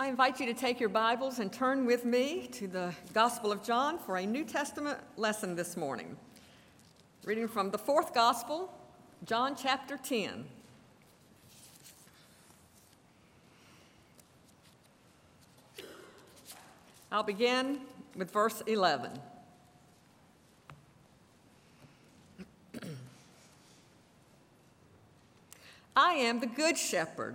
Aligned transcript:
I 0.00 0.06
invite 0.06 0.38
you 0.38 0.46
to 0.46 0.54
take 0.54 0.78
your 0.78 0.90
Bibles 0.90 1.40
and 1.40 1.52
turn 1.52 1.84
with 1.84 2.04
me 2.04 2.46
to 2.52 2.68
the 2.68 2.94
Gospel 3.14 3.50
of 3.50 3.64
John 3.64 3.98
for 3.98 4.16
a 4.16 4.24
New 4.24 4.44
Testament 4.44 5.00
lesson 5.16 5.56
this 5.56 5.76
morning. 5.76 6.16
Reading 7.24 7.48
from 7.48 7.72
the 7.72 7.78
fourth 7.78 8.14
Gospel, 8.14 8.72
John 9.24 9.56
chapter 9.60 9.96
10. 9.96 10.44
I'll 17.10 17.24
begin 17.24 17.80
with 18.14 18.30
verse 18.30 18.62
11. 18.68 19.10
I 25.96 26.12
am 26.12 26.38
the 26.38 26.46
Good 26.46 26.78
Shepherd. 26.78 27.34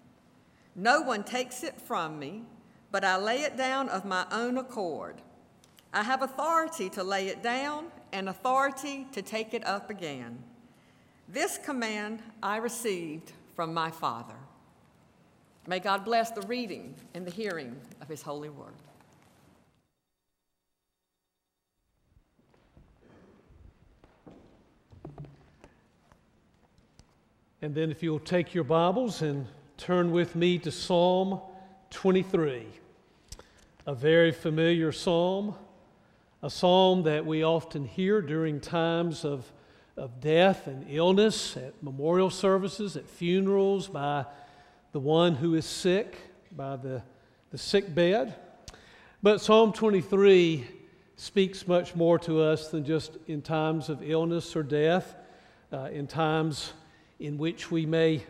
No 0.75 1.01
one 1.01 1.23
takes 1.23 1.63
it 1.63 1.79
from 1.81 2.17
me, 2.17 2.43
but 2.91 3.03
I 3.03 3.17
lay 3.17 3.41
it 3.41 3.57
down 3.57 3.89
of 3.89 4.05
my 4.05 4.25
own 4.31 4.57
accord. 4.57 5.21
I 5.93 6.03
have 6.03 6.21
authority 6.21 6.89
to 6.91 7.03
lay 7.03 7.27
it 7.27 7.43
down 7.43 7.87
and 8.13 8.29
authority 8.29 9.07
to 9.11 9.21
take 9.21 9.53
it 9.53 9.65
up 9.65 9.89
again. 9.89 10.41
This 11.27 11.57
command 11.57 12.21
I 12.41 12.57
received 12.57 13.33
from 13.55 13.73
my 13.73 13.91
Father. 13.91 14.35
May 15.67 15.79
God 15.79 16.05
bless 16.05 16.31
the 16.31 16.41
reading 16.41 16.95
and 17.13 17.25
the 17.25 17.31
hearing 17.31 17.75
of 18.01 18.07
His 18.07 18.21
holy 18.21 18.49
word. 18.49 18.73
And 27.61 27.75
then, 27.75 27.91
if 27.91 28.01
you'll 28.01 28.19
take 28.19 28.55
your 28.55 28.63
Bibles 28.63 29.21
and 29.21 29.45
turn 29.81 30.11
with 30.11 30.35
me 30.35 30.59
to 30.59 30.71
Psalm 30.71 31.41
23, 31.89 32.67
a 33.87 33.95
very 33.95 34.31
familiar 34.31 34.91
psalm, 34.91 35.55
a 36.43 36.51
psalm 36.51 37.01
that 37.01 37.25
we 37.25 37.43
often 37.43 37.85
hear 37.85 38.21
during 38.21 38.59
times 38.59 39.25
of, 39.25 39.51
of 39.97 40.21
death 40.21 40.67
and 40.67 40.85
illness, 40.87 41.57
at 41.57 41.73
memorial 41.81 42.29
services, 42.29 42.95
at 42.95 43.09
funerals, 43.09 43.87
by 43.87 44.23
the 44.91 44.99
one 44.99 45.33
who 45.33 45.55
is 45.55 45.65
sick, 45.65 46.15
by 46.51 46.75
the, 46.75 47.01
the 47.49 47.57
sick 47.57 47.95
bed. 47.95 48.35
But 49.23 49.41
Psalm 49.41 49.73
23 49.73 50.63
speaks 51.15 51.67
much 51.67 51.95
more 51.95 52.19
to 52.19 52.39
us 52.39 52.67
than 52.67 52.85
just 52.85 53.17
in 53.25 53.41
times 53.41 53.89
of 53.89 54.07
illness 54.07 54.55
or 54.55 54.61
death, 54.61 55.15
uh, 55.73 55.89
in 55.91 56.05
times 56.05 56.73
in 57.19 57.39
which 57.39 57.71
we 57.71 57.87
may 57.87 58.23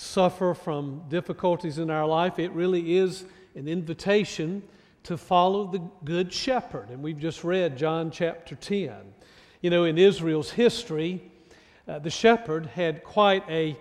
suffer 0.00 0.54
from 0.54 1.02
difficulties 1.08 1.78
in 1.78 1.90
our 1.90 2.06
life, 2.06 2.38
it 2.38 2.50
really 2.52 2.96
is 2.96 3.24
an 3.54 3.68
invitation 3.68 4.62
to 5.02 5.16
follow 5.16 5.66
the 5.66 5.80
Good 6.04 6.32
Shepherd. 6.32 6.88
And 6.88 7.02
we've 7.02 7.18
just 7.18 7.44
read 7.44 7.76
John 7.76 8.10
chapter 8.10 8.54
10. 8.54 8.94
You 9.60 9.68
know, 9.68 9.84
in 9.84 9.98
Israel's 9.98 10.50
history, 10.50 11.30
uh, 11.86 11.98
the 11.98 12.10
shepherd 12.10 12.66
had 12.66 13.04
quite 13.04 13.44
a 13.50 13.76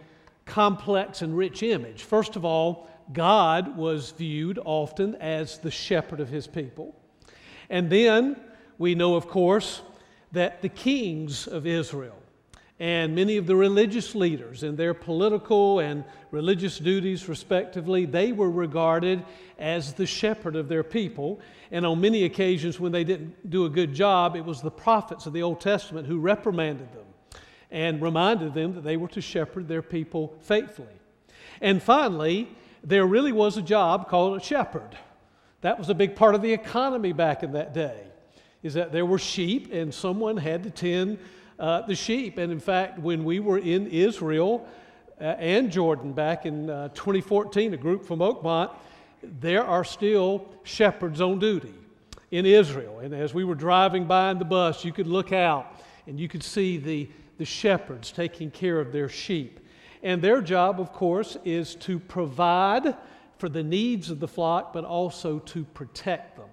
complex 0.46 1.22
and 1.22 1.38
rich 1.38 1.64
image. 1.64 2.04
First 2.04 2.36
of 2.36 2.44
all, 2.44 2.90
God 3.14 3.78
was 3.78 4.12
viewed 4.12 4.60
often 4.66 5.16
as 5.16 5.58
the 5.60 5.72
shepherd 5.72 6.20
of 6.20 6.28
his 6.28 6.48
people. 6.48 6.96
And 7.70 7.90
then 7.90 8.36
we 8.78 8.94
know, 8.94 9.16
of 9.16 9.28
course, 9.28 9.82
that 10.34 10.62
the 10.62 10.70
kings 10.70 11.48
of 11.48 11.66
Israel 11.66 12.19
and 12.80 13.14
many 13.14 13.36
of 13.36 13.46
the 13.46 13.56
religious 13.56 14.16
leaders 14.16 14.64
in 14.64 14.78
their 14.78 14.94
political 14.94 15.80
and 15.80 16.06
religious 16.32 16.80
duties, 16.80 17.28
respectively, 17.28 18.06
they 18.06 18.32
were 18.32 18.50
regarded 18.50 19.26
as 19.58 19.94
the 19.94 20.06
shepherd 20.06 20.56
of 20.56 20.70
their 20.70 20.84
people. 20.84 21.42
And 21.72 21.86
on 21.86 22.00
many 22.00 22.24
occasions, 22.24 22.80
when 22.80 22.94
they 22.94 23.04
didn't 23.04 23.50
do 23.50 23.66
a 23.66 23.70
good 23.70 23.94
job, 23.94 24.38
it 24.38 24.46
was 24.46 24.62
the 24.62 24.72
prophets 24.72 25.26
of 25.26 25.34
the 25.34 25.44
Old 25.44 25.60
Testament 25.60 26.08
who 26.08 26.20
reprimanded 26.20 26.94
them 26.94 27.06
and 27.70 28.02
reminded 28.02 28.54
them 28.54 28.74
that 28.76 28.84
they 28.86 28.96
were 28.96 29.10
to 29.10 29.22
shepherd 29.22 29.68
their 29.68 29.82
people 29.82 30.34
faithfully. 30.40 30.88
And 31.60 31.84
finally, 31.84 32.48
there 32.82 33.06
really 33.06 33.34
was 33.34 33.58
a 33.58 33.62
job 33.62 34.08
called 34.08 34.40
a 34.40 34.44
shepherd. 34.44 34.98
That 35.62 35.78
was 35.78 35.90
a 35.90 35.94
big 35.94 36.16
part 36.16 36.34
of 36.34 36.42
the 36.42 36.54
economy 36.54 37.12
back 37.12 37.44
in 37.44 37.52
that 37.52 37.74
day, 37.74 38.00
is 38.64 38.76
that 38.76 38.94
there 38.94 39.06
were 39.06 39.20
sheep 39.20 39.74
and 39.74 39.94
someone 39.94 40.38
had 40.38 40.64
to 40.64 40.70
tend 40.70 41.20
uh, 41.60 41.82
the 41.82 41.96
sheep. 41.96 42.38
And 42.38 42.52
in 42.52 42.60
fact, 42.60 43.00
when 43.00 43.24
we 43.24 43.40
were 43.40 43.58
in 43.58 43.88
Israel 43.88 44.68
uh, 45.20 45.24
and 45.24 45.72
Jordan 45.72 46.14
back 46.14 46.46
in 46.46 46.70
uh, 46.70 46.90
2014, 46.90 47.74
a 47.74 47.78
group 47.78 48.06
from 48.06 48.20
Oakmont, 48.20 48.72
there 49.22 49.66
are 49.66 49.84
still 49.84 50.48
shepherds 50.64 51.20
on 51.20 51.40
duty 51.40 51.74
in 52.32 52.46
Israel. 52.46 53.00
And 53.00 53.14
as 53.14 53.34
we 53.34 53.44
were 53.44 53.56
driving 53.56 54.06
by 54.06 54.32
in 54.32 54.40
the 54.40 54.46
bus, 54.46 54.86
you 54.86 54.94
could 54.94 55.08
look 55.08 55.34
out 55.34 55.76
and 56.08 56.20
you 56.20 56.28
could 56.28 56.44
see 56.44 56.78
the, 56.78 57.10
the 57.38 57.46
shepherds 57.46 58.12
taking 58.12 58.50
care 58.50 58.80
of 58.80 58.92
their 58.92 59.10
sheep. 59.10 59.60
And 60.02 60.22
their 60.22 60.42
job, 60.42 60.80
of 60.80 60.94
course, 60.94 61.38
is 61.44 61.76
to 61.76 62.00
provide 62.00 62.96
for 63.38 63.50
the 63.50 63.64
needs 63.64 64.10
of 64.10 64.20
the 64.20 64.28
flock, 64.28 64.72
but 64.74 64.86
also 64.86 65.40
to 65.40 65.66
protect 65.66 66.38
them. 66.38 66.48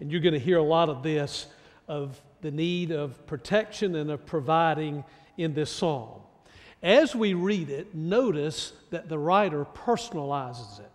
And 0.00 0.10
you're 0.10 0.20
going 0.20 0.34
to 0.34 0.40
hear 0.40 0.58
a 0.58 0.62
lot 0.62 0.88
of 0.88 1.02
this 1.02 1.46
of 1.88 2.20
the 2.42 2.50
need 2.50 2.90
of 2.90 3.26
protection 3.26 3.94
and 3.94 4.10
of 4.10 4.26
providing 4.26 5.04
in 5.38 5.54
this 5.54 5.70
psalm. 5.70 6.20
As 6.82 7.14
we 7.14 7.34
read 7.34 7.70
it, 7.70 7.94
notice 7.94 8.72
that 8.90 9.08
the 9.08 9.18
writer 9.18 9.64
personalizes 9.64 10.80
it. 10.80 10.90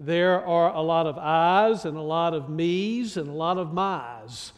There 0.00 0.44
are 0.44 0.74
a 0.74 0.80
lot 0.80 1.06
of 1.06 1.18
I's 1.18 1.84
and 1.84 1.96
a 1.96 2.02
lot 2.02 2.34
of 2.34 2.48
me's 2.48 3.16
and 3.16 3.28
a 3.28 3.32
lot 3.32 3.58
of 3.58 3.72
my's 3.72 4.52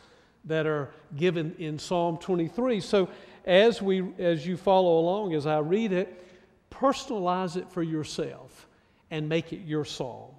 that 0.44 0.66
are 0.66 0.90
given 1.16 1.54
in 1.58 1.78
Psalm 1.78 2.16
23. 2.18 2.80
So 2.80 3.08
as 3.44 3.82
we 3.82 4.04
as 4.18 4.46
you 4.46 4.56
follow 4.56 4.98
along 4.98 5.34
as 5.34 5.46
I 5.46 5.58
read 5.58 5.92
it, 5.92 6.24
personalize 6.70 7.56
it 7.56 7.70
for 7.70 7.82
yourself 7.82 8.66
and 9.10 9.28
make 9.28 9.52
it 9.52 9.60
your 9.66 9.84
psalm. 9.84 10.30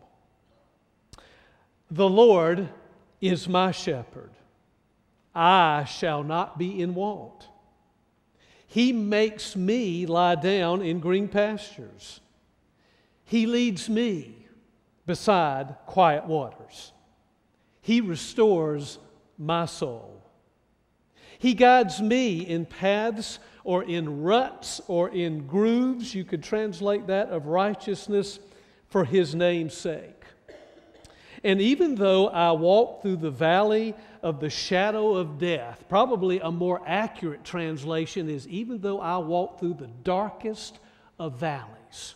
The 1.91 2.09
Lord 2.09 2.67
is 3.21 3.47
my 3.47 3.71
shepherd. 3.71 4.31
I 5.37 5.85
shall 5.85 6.23
not 6.23 6.57
be 6.57 6.81
in 6.81 6.95
want. 6.95 7.47
He 8.65 8.91
makes 8.91 9.55
me 9.55 10.07
lie 10.07 10.33
down 10.33 10.81
in 10.81 10.99
green 10.99 11.27
pastures. 11.27 12.19
He 13.23 13.45
leads 13.45 13.87
me 13.87 14.47
beside 15.05 15.75
quiet 15.85 16.25
waters. 16.25 16.91
He 17.81 18.01
restores 18.01 18.97
my 19.37 19.65
soul. 19.67 20.23
He 21.37 21.53
guides 21.53 22.01
me 22.01 22.39
in 22.39 22.65
paths 22.65 23.37
or 23.63 23.83
in 23.83 24.23
ruts 24.23 24.81
or 24.87 25.09
in 25.09 25.45
grooves, 25.45 26.15
you 26.15 26.23
could 26.23 26.41
translate 26.41 27.05
that, 27.07 27.29
of 27.29 27.45
righteousness 27.45 28.39
for 28.87 29.05
His 29.05 29.35
name's 29.35 29.75
sake. 29.75 30.23
And 31.43 31.61
even 31.61 31.95
though 31.95 32.29
I 32.29 32.51
walk 32.53 33.01
through 33.01 33.17
the 33.17 33.31
valley 33.31 33.93
of 34.27 34.41
the 34.41 34.49
shadow 34.49 35.15
of 35.15 35.37
death, 35.37 35.85
probably 35.87 36.41
a 36.41 36.51
more 36.51 36.81
accurate 36.85 37.45
translation 37.45 38.29
is 38.29 38.45
even 38.49 38.81
though 38.81 38.99
I 38.99 39.17
walk 39.19 39.57
through 39.57 39.75
the 39.75 39.87
darkest 39.87 40.79
of 41.17 41.39
valleys. 41.39 42.15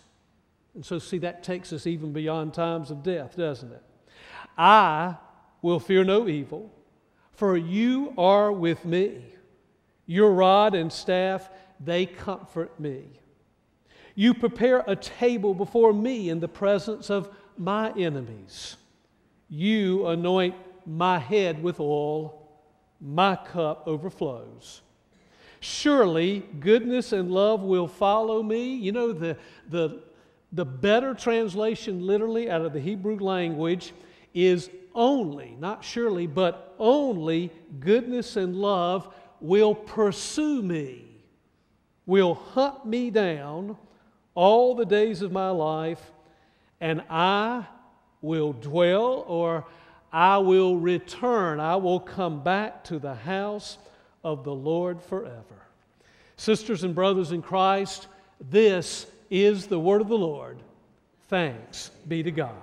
And 0.75 0.85
so, 0.85 0.99
see, 0.99 1.19
that 1.19 1.41
takes 1.41 1.71
us 1.71 1.87
even 1.87 2.11
beyond 2.11 2.53
times 2.53 2.91
of 2.91 3.01
death, 3.01 3.37
doesn't 3.37 3.71
it? 3.71 3.81
I 4.57 5.15
will 5.61 5.79
fear 5.79 6.03
no 6.03 6.27
evil, 6.27 6.69
for 7.31 7.55
you 7.55 8.13
are 8.17 8.51
with 8.51 8.83
me. 8.83 9.23
Your 10.05 10.33
rod 10.33 10.75
and 10.75 10.91
staff, 10.91 11.49
they 11.79 12.05
comfort 12.05 12.77
me. 12.77 13.05
You 14.15 14.33
prepare 14.33 14.83
a 14.85 14.97
table 14.97 15.53
before 15.53 15.93
me 15.93 16.29
in 16.29 16.41
the 16.41 16.49
presence 16.49 17.09
of 17.09 17.33
my 17.57 17.91
enemies. 17.91 18.75
You 19.47 20.07
anoint 20.07 20.55
my 20.85 21.19
head 21.19 21.61
with 21.61 21.79
oil, 21.79 22.47
my 22.99 23.35
cup 23.35 23.83
overflows. 23.87 24.81
Surely 25.59 26.39
goodness 26.59 27.13
and 27.13 27.31
love 27.31 27.61
will 27.61 27.87
follow 27.87 28.41
me. 28.41 28.75
You 28.75 28.91
know, 28.91 29.11
the, 29.11 29.37
the, 29.69 30.01
the 30.51 30.65
better 30.65 31.13
translation, 31.13 32.05
literally, 32.05 32.49
out 32.49 32.61
of 32.61 32.73
the 32.73 32.79
Hebrew 32.79 33.19
language 33.19 33.93
is 34.33 34.69
only, 34.95 35.55
not 35.59 35.83
surely, 35.83 36.27
but 36.27 36.73
only 36.79 37.51
goodness 37.79 38.35
and 38.35 38.55
love 38.55 39.13
will 39.39 39.73
pursue 39.75 40.61
me, 40.61 41.05
will 42.05 42.33
hunt 42.33 42.85
me 42.85 43.09
down 43.09 43.77
all 44.35 44.75
the 44.75 44.85
days 44.85 45.21
of 45.21 45.31
my 45.31 45.49
life, 45.49 46.11
and 46.79 47.03
I 47.09 47.65
will 48.21 48.53
dwell 48.53 49.23
or 49.27 49.65
I 50.11 50.39
will 50.39 50.77
return. 50.77 51.59
I 51.59 51.77
will 51.77 51.99
come 51.99 52.43
back 52.43 52.83
to 52.85 52.99
the 52.99 53.15
house 53.15 53.77
of 54.23 54.43
the 54.43 54.53
Lord 54.53 55.01
forever. 55.01 55.43
Sisters 56.37 56.83
and 56.83 56.93
brothers 56.93 57.31
in 57.31 57.41
Christ, 57.41 58.07
this 58.49 59.05
is 59.29 59.67
the 59.67 59.79
word 59.79 60.01
of 60.01 60.09
the 60.09 60.17
Lord. 60.17 60.57
Thanks 61.27 61.91
be 62.07 62.23
to 62.23 62.31
God. 62.31 62.55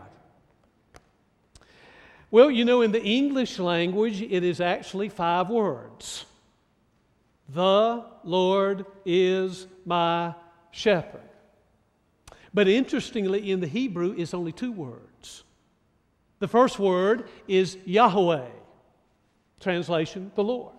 Well, 2.31 2.51
you 2.51 2.65
know, 2.65 2.83
in 2.83 2.93
the 2.93 3.03
English 3.03 3.59
language, 3.59 4.21
it 4.21 4.45
is 4.45 4.61
actually 4.61 5.09
five 5.09 5.49
words 5.49 6.27
The 7.49 8.05
Lord 8.25 8.85
is 9.07 9.67
my 9.87 10.35
shepherd. 10.71 11.23
But 12.53 12.69
interestingly, 12.69 13.51
in 13.51 13.61
the 13.61 13.67
Hebrew, 13.67 14.15
it's 14.17 14.35
only 14.35 14.53
two 14.53 14.73
words. 14.73 15.08
The 16.39 16.49
first 16.49 16.79
word 16.79 17.29
is 17.47 17.77
Yahweh, 17.85 18.47
translation, 19.61 20.31
the 20.35 20.45
Lord. 20.45 20.75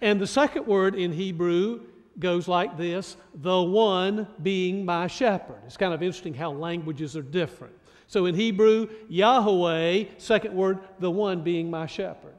And 0.00 0.20
the 0.20 0.26
second 0.26 0.66
word 0.66 0.94
in 0.94 1.12
Hebrew 1.12 1.80
goes 2.18 2.48
like 2.48 2.76
this 2.76 3.16
the 3.34 3.62
one 3.62 4.26
being 4.42 4.84
my 4.84 5.06
shepherd. 5.06 5.60
It's 5.66 5.76
kind 5.76 5.94
of 5.94 6.02
interesting 6.02 6.34
how 6.34 6.52
languages 6.52 7.16
are 7.16 7.22
different. 7.22 7.74
So 8.06 8.26
in 8.26 8.34
Hebrew, 8.34 8.88
Yahweh, 9.08 10.04
second 10.18 10.54
word, 10.54 10.80
the 10.98 11.10
one 11.10 11.42
being 11.42 11.70
my 11.70 11.86
shepherd. 11.86 12.34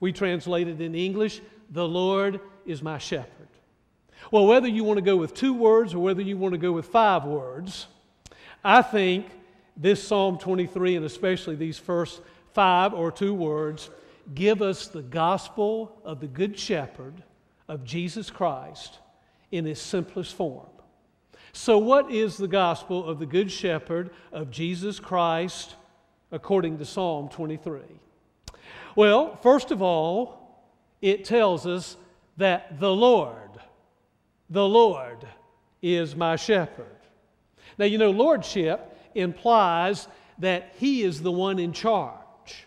We 0.00 0.12
translate 0.12 0.68
it 0.68 0.80
in 0.80 0.94
English, 0.94 1.40
the 1.70 1.86
Lord 1.86 2.40
is 2.66 2.82
my 2.82 2.98
shepherd. 2.98 3.30
Well, 4.30 4.46
whether 4.46 4.68
you 4.68 4.84
want 4.84 4.98
to 4.98 5.04
go 5.04 5.16
with 5.16 5.34
two 5.34 5.54
words 5.54 5.94
or 5.94 6.00
whether 6.00 6.22
you 6.22 6.36
want 6.36 6.52
to 6.52 6.58
go 6.58 6.72
with 6.72 6.86
five 6.86 7.24
words, 7.24 7.86
I 8.62 8.82
think 8.82 9.26
this 9.76 10.06
Psalm 10.06 10.38
23, 10.38 10.96
and 10.96 11.04
especially 11.04 11.56
these 11.56 11.78
first 11.78 12.20
five 12.52 12.94
or 12.94 13.10
two 13.10 13.34
words, 13.34 13.90
give 14.34 14.62
us 14.62 14.86
the 14.86 15.02
gospel 15.02 15.98
of 16.04 16.20
the 16.20 16.26
Good 16.26 16.58
Shepherd 16.58 17.22
of 17.68 17.84
Jesus 17.84 18.30
Christ 18.30 18.98
in 19.50 19.66
its 19.66 19.80
simplest 19.80 20.34
form. 20.34 20.66
So, 21.52 21.78
what 21.78 22.10
is 22.10 22.36
the 22.36 22.48
gospel 22.48 23.08
of 23.08 23.18
the 23.18 23.26
Good 23.26 23.50
Shepherd 23.50 24.10
of 24.32 24.50
Jesus 24.50 24.98
Christ 24.98 25.76
according 26.32 26.78
to 26.78 26.84
Psalm 26.84 27.28
23? 27.28 27.80
Well, 28.96 29.36
first 29.36 29.70
of 29.70 29.82
all, 29.82 30.64
it 31.00 31.24
tells 31.24 31.66
us 31.66 31.96
that 32.36 32.80
the 32.80 32.90
Lord, 32.90 33.50
the 34.50 34.66
Lord 34.66 35.26
is 35.82 36.16
my 36.16 36.36
shepherd. 36.36 36.86
Now, 37.78 37.84
you 37.84 37.98
know, 37.98 38.10
lordship 38.10 38.93
implies 39.14 40.08
that 40.38 40.74
He 40.78 41.02
is 41.02 41.22
the 41.22 41.32
one 41.32 41.58
in 41.58 41.72
charge, 41.72 42.66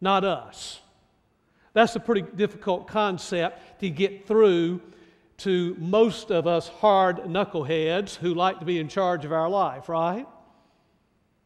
not 0.00 0.24
us. 0.24 0.80
That's 1.74 1.96
a 1.96 2.00
pretty 2.00 2.22
difficult 2.22 2.86
concept 2.86 3.80
to 3.80 3.88
get 3.88 4.26
through 4.26 4.80
to 5.38 5.74
most 5.78 6.30
of 6.30 6.46
us 6.46 6.68
hard 6.68 7.18
knuckleheads 7.24 8.16
who 8.16 8.34
like 8.34 8.60
to 8.60 8.64
be 8.64 8.78
in 8.78 8.88
charge 8.88 9.24
of 9.24 9.32
our 9.32 9.48
life, 9.48 9.88
right? 9.88 10.26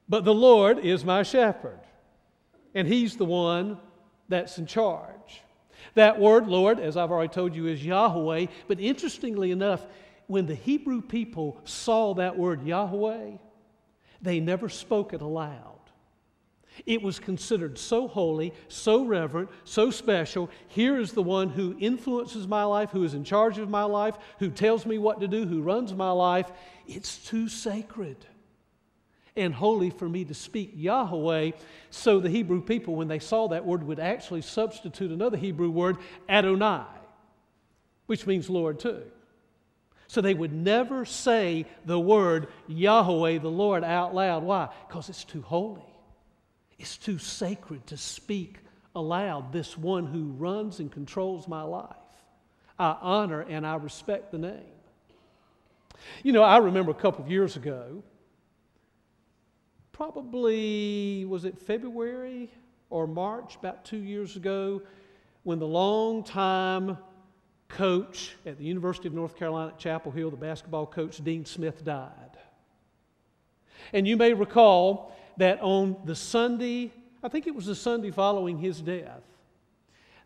But 0.09 0.25
the 0.25 0.35
Lord 0.35 0.79
is 0.79 1.05
my 1.05 1.23
shepherd, 1.23 1.81
and 2.75 2.87
He's 2.87 3.17
the 3.17 3.25
one 3.25 3.79
that's 4.29 4.59
in 4.59 4.67
charge. 4.67 5.43
That 5.95 6.21
word, 6.21 6.47
Lord, 6.47 6.79
as 6.79 6.97
I've 6.97 7.11
already 7.11 7.33
told 7.33 7.55
you, 7.55 7.67
is 7.69 7.85
Yahweh. 7.85 8.47
But 8.69 8.81
interestingly 8.81 9.51
enough, 9.51 9.87
when 10.27 10.47
the 10.47 10.55
Hebrew 10.55 11.01
people 11.01 11.59
saw 11.65 12.15
that 12.15 12.37
word 12.37 12.67
Yahweh, 12.67 13.33
they 14.23 14.41
never 14.41 14.69
spoke 14.69 15.13
it 15.13 15.21
aloud. 15.21 15.77
It 16.85 17.01
was 17.01 17.19
considered 17.19 17.79
so 17.79 18.07
holy, 18.07 18.53
so 18.69 19.05
reverent, 19.05 19.49
so 19.65 19.91
special. 19.91 20.51
Here 20.69 20.99
is 20.99 21.13
the 21.13 21.23
one 21.23 21.49
who 21.49 21.77
influences 21.81 22.47
my 22.47 22.65
life, 22.65 22.91
who 22.91 23.05
is 23.05 23.15
in 23.15 23.25
charge 23.25 23.59
of 23.59 23.71
my 23.71 23.85
life, 23.85 24.17
who 24.39 24.51
tells 24.51 24.85
me 24.85 24.99
what 24.99 25.21
to 25.21 25.29
do, 25.29 25.47
who 25.47 25.63
runs 25.63 25.95
my 25.95 26.11
life. 26.11 26.51
It's 26.87 27.17
too 27.25 27.49
sacred 27.49 28.27
and 29.37 29.55
holy 29.55 29.91
for 29.91 30.09
me 30.09 30.25
to 30.25 30.35
speak 30.35 30.73
Yahweh. 30.75 31.53
So 31.91 32.21
the 32.21 32.31
Hebrew 32.31 32.61
people, 32.63 32.97
when 32.97 33.09
they 33.09 33.19
saw 33.19 33.49
that 33.49 33.65
word, 33.65 33.83
would 33.85 34.01
actually 34.01 34.43
substitute 34.43 35.11
another 35.11 35.37
Hebrew 35.37 35.71
word, 35.71 35.99
Adonai, 36.29 36.85
which 38.07 38.27
means 38.27 38.51
Lord 38.51 38.81
too. 38.81 39.03
So 40.09 40.21
they 40.21 40.35
would 40.35 40.53
never 40.53 41.05
say 41.05 41.67
the 41.85 41.99
word 41.99 42.49
Yahweh, 42.69 43.39
the 43.39 43.49
Lord, 43.49 43.85
out 43.85 44.15
loud. 44.15 44.43
Why? 44.45 44.69
Because 44.87 45.09
it's 45.09 45.25
too 45.25 45.43
holy. 45.43 45.83
It's 46.79 46.97
too 46.97 47.19
sacred 47.19 47.87
to 47.89 47.97
speak 47.97 48.59
aloud 48.95 49.53
this 49.53 49.77
one 49.77 50.07
who 50.07 50.33
runs 50.33 50.79
and 50.79 50.91
controls 50.91 51.49
my 51.49 51.63
life. 51.63 51.97
I 52.79 52.97
honor 53.01 53.41
and 53.41 53.67
I 53.67 53.77
respect 53.77 54.31
the 54.31 54.39
name. 54.39 54.63
You 56.23 56.33
know, 56.33 56.43
I 56.43 56.59
remember 56.59 56.91
a 56.91 56.95
couple 56.95 57.25
of 57.25 57.31
years 57.31 57.57
ago, 57.57 58.03
probably, 59.93 61.25
was 61.25 61.45
it 61.45 61.59
February 61.59 62.51
or 62.91 63.07
March, 63.07 63.57
about 63.57 63.85
two 63.85 63.99
years 63.99 64.37
ago, 64.37 64.83
when 65.43 65.59
the 65.59 65.67
long-time 65.67 66.99
coach 67.69 68.37
at 68.45 68.59
the 68.59 68.65
University 68.65 69.09
of 69.09 69.15
North 69.15 69.37
Carolina 69.37 69.73
at 69.73 69.79
Chapel 69.79 70.13
Hill, 70.13 70.31
the 70.31 70.37
basketball 70.37 70.87
coach, 70.87 71.23
Dean 71.23 71.45
Smith, 71.45 71.85
died. 71.85 72.11
And 73.93 74.07
you 74.07 74.17
may 74.17 74.33
recall 74.33 75.17
that 75.37 75.61
on 75.61 75.97
the 76.05 76.15
Sunday, 76.15 76.93
I 77.23 77.29
think 77.29 77.47
it 77.47 77.55
was 77.55 77.67
the 77.67 77.75
Sunday 77.75 78.11
following 78.11 78.59
his 78.59 78.81
death, 78.81 79.23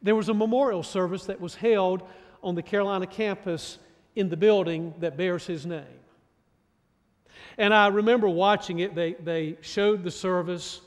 there 0.03 0.15
was 0.15 0.29
a 0.29 0.35
memorial 0.35 0.83
service 0.83 1.27
that 1.27 1.41
was 1.41 1.55
held 1.55 2.03
on 2.43 2.55
the 2.55 2.63
Carolina 2.63 3.07
campus 3.07 3.79
in 4.17 4.29
the 4.29 4.37
building 4.37 4.95
that 5.01 5.17
bears 5.17 5.47
his 5.47 5.67
name. 5.67 5.85
And 7.59 7.75
I 7.75 7.89
remember 7.89 8.29
watching 8.29 8.79
it. 8.79 8.95
They, 8.95 9.15
they 9.15 9.59
showed 9.61 10.03
the 10.03 10.11
service 10.11 10.81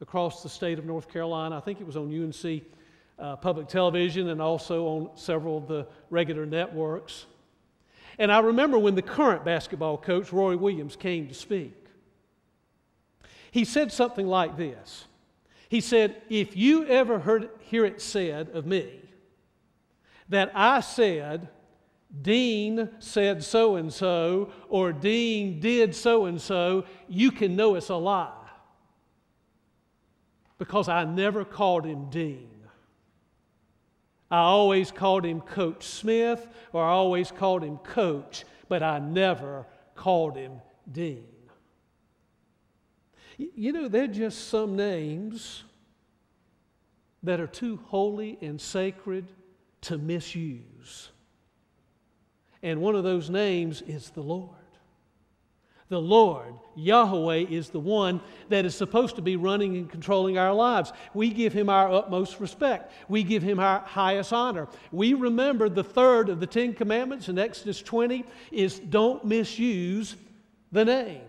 across 0.00 0.42
the 0.42 0.48
state 0.48 0.78
of 0.78 0.84
North 0.84 1.08
Carolina. 1.10 1.56
I 1.56 1.60
think 1.60 1.80
it 1.80 1.86
was 1.86 1.96
on 1.96 2.12
UNC 2.12 2.62
uh, 3.18 3.36
public 3.36 3.68
television 3.68 4.28
and 4.28 4.40
also 4.40 4.86
on 4.86 5.10
several 5.14 5.58
of 5.58 5.68
the 5.68 5.86
regular 6.10 6.46
networks. 6.46 7.26
And 8.18 8.32
I 8.32 8.40
remember 8.40 8.78
when 8.78 8.94
the 8.94 9.02
current 9.02 9.44
basketball 9.44 9.96
coach, 9.96 10.32
Roy 10.32 10.56
Williams, 10.56 10.96
came 10.96 11.28
to 11.28 11.34
speak. 11.34 11.74
He 13.50 13.64
said 13.64 13.92
something 13.92 14.26
like 14.26 14.56
this 14.56 15.06
He 15.68 15.80
said, 15.80 16.20
If 16.28 16.56
you 16.56 16.86
ever 16.86 17.18
heard, 17.18 17.50
hear 17.60 17.84
it 17.84 18.00
said 18.00 18.50
of 18.50 18.66
me 18.66 19.00
that 20.28 20.52
I 20.54 20.80
said, 20.80 21.48
Dean 22.22 22.90
said 22.98 23.44
so 23.44 23.76
and 23.76 23.92
so, 23.92 24.50
or 24.68 24.92
Dean 24.92 25.60
did 25.60 25.94
so 25.94 26.26
and 26.26 26.40
so, 26.40 26.84
you 27.08 27.30
can 27.30 27.56
know 27.56 27.74
it's 27.74 27.88
a 27.88 27.96
lie. 27.96 28.32
Because 30.58 30.88
I 30.88 31.04
never 31.04 31.44
called 31.44 31.84
him 31.84 32.10
Dean. 32.10 32.57
I 34.30 34.40
always 34.40 34.90
called 34.90 35.24
him 35.24 35.40
Coach 35.40 35.84
Smith, 35.84 36.46
or 36.72 36.84
I 36.84 36.90
always 36.90 37.30
called 37.30 37.62
him 37.62 37.78
Coach, 37.78 38.44
but 38.68 38.82
I 38.82 38.98
never 38.98 39.66
called 39.94 40.36
him 40.36 40.60
Dean. 40.90 41.24
You 43.38 43.72
know, 43.72 43.88
they're 43.88 44.06
just 44.06 44.48
some 44.48 44.76
names 44.76 45.64
that 47.22 47.40
are 47.40 47.46
too 47.46 47.80
holy 47.86 48.36
and 48.42 48.60
sacred 48.60 49.26
to 49.82 49.96
misuse. 49.96 51.10
And 52.62 52.80
one 52.80 52.96
of 52.96 53.04
those 53.04 53.30
names 53.30 53.82
is 53.82 54.10
the 54.10 54.22
Lord. 54.22 54.56
The 55.88 56.00
Lord, 56.00 56.54
Yahweh, 56.74 57.46
is 57.48 57.70
the 57.70 57.80
one 57.80 58.20
that 58.50 58.66
is 58.66 58.74
supposed 58.74 59.16
to 59.16 59.22
be 59.22 59.36
running 59.36 59.76
and 59.76 59.90
controlling 59.90 60.36
our 60.36 60.52
lives. 60.52 60.92
We 61.14 61.30
give 61.30 61.54
him 61.54 61.70
our 61.70 61.90
utmost 61.90 62.40
respect. 62.40 62.92
We 63.08 63.22
give 63.22 63.42
him 63.42 63.58
our 63.58 63.80
highest 63.80 64.32
honor. 64.32 64.68
We 64.92 65.14
remember 65.14 65.70
the 65.70 65.84
third 65.84 66.28
of 66.28 66.40
the 66.40 66.46
Ten 66.46 66.74
Commandments 66.74 67.30
in 67.30 67.38
Exodus 67.38 67.80
20 67.80 68.24
is 68.52 68.78
don't 68.78 69.24
misuse 69.24 70.16
the 70.70 70.84
name 70.84 71.22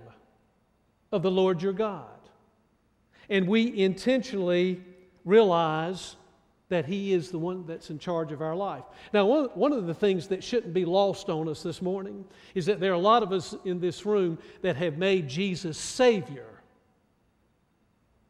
of 1.11 1.23
the 1.23 1.31
Lord 1.31 1.61
your 1.61 1.73
God. 1.73 2.05
And 3.29 3.47
we 3.47 3.81
intentionally 3.81 4.83
realize 5.23 6.17
that 6.69 6.85
He 6.85 7.13
is 7.13 7.31
the 7.31 7.39
one 7.39 7.65
that's 7.65 7.89
in 7.89 7.99
charge 7.99 8.31
of 8.31 8.41
our 8.41 8.55
life. 8.55 8.83
Now, 9.13 9.25
one, 9.25 9.45
one 9.55 9.73
of 9.73 9.87
the 9.87 9.93
things 9.93 10.27
that 10.27 10.43
shouldn't 10.43 10.73
be 10.73 10.85
lost 10.85 11.29
on 11.29 11.49
us 11.49 11.63
this 11.63 11.81
morning 11.81 12.25
is 12.53 12.67
that 12.67 12.79
there 12.79 12.91
are 12.91 12.95
a 12.95 12.99
lot 12.99 13.23
of 13.23 13.31
us 13.31 13.55
in 13.65 13.79
this 13.79 14.05
room 14.05 14.37
that 14.61 14.75
have 14.75 14.97
made 14.97 15.27
Jesus 15.27 15.77
Savior 15.77 16.47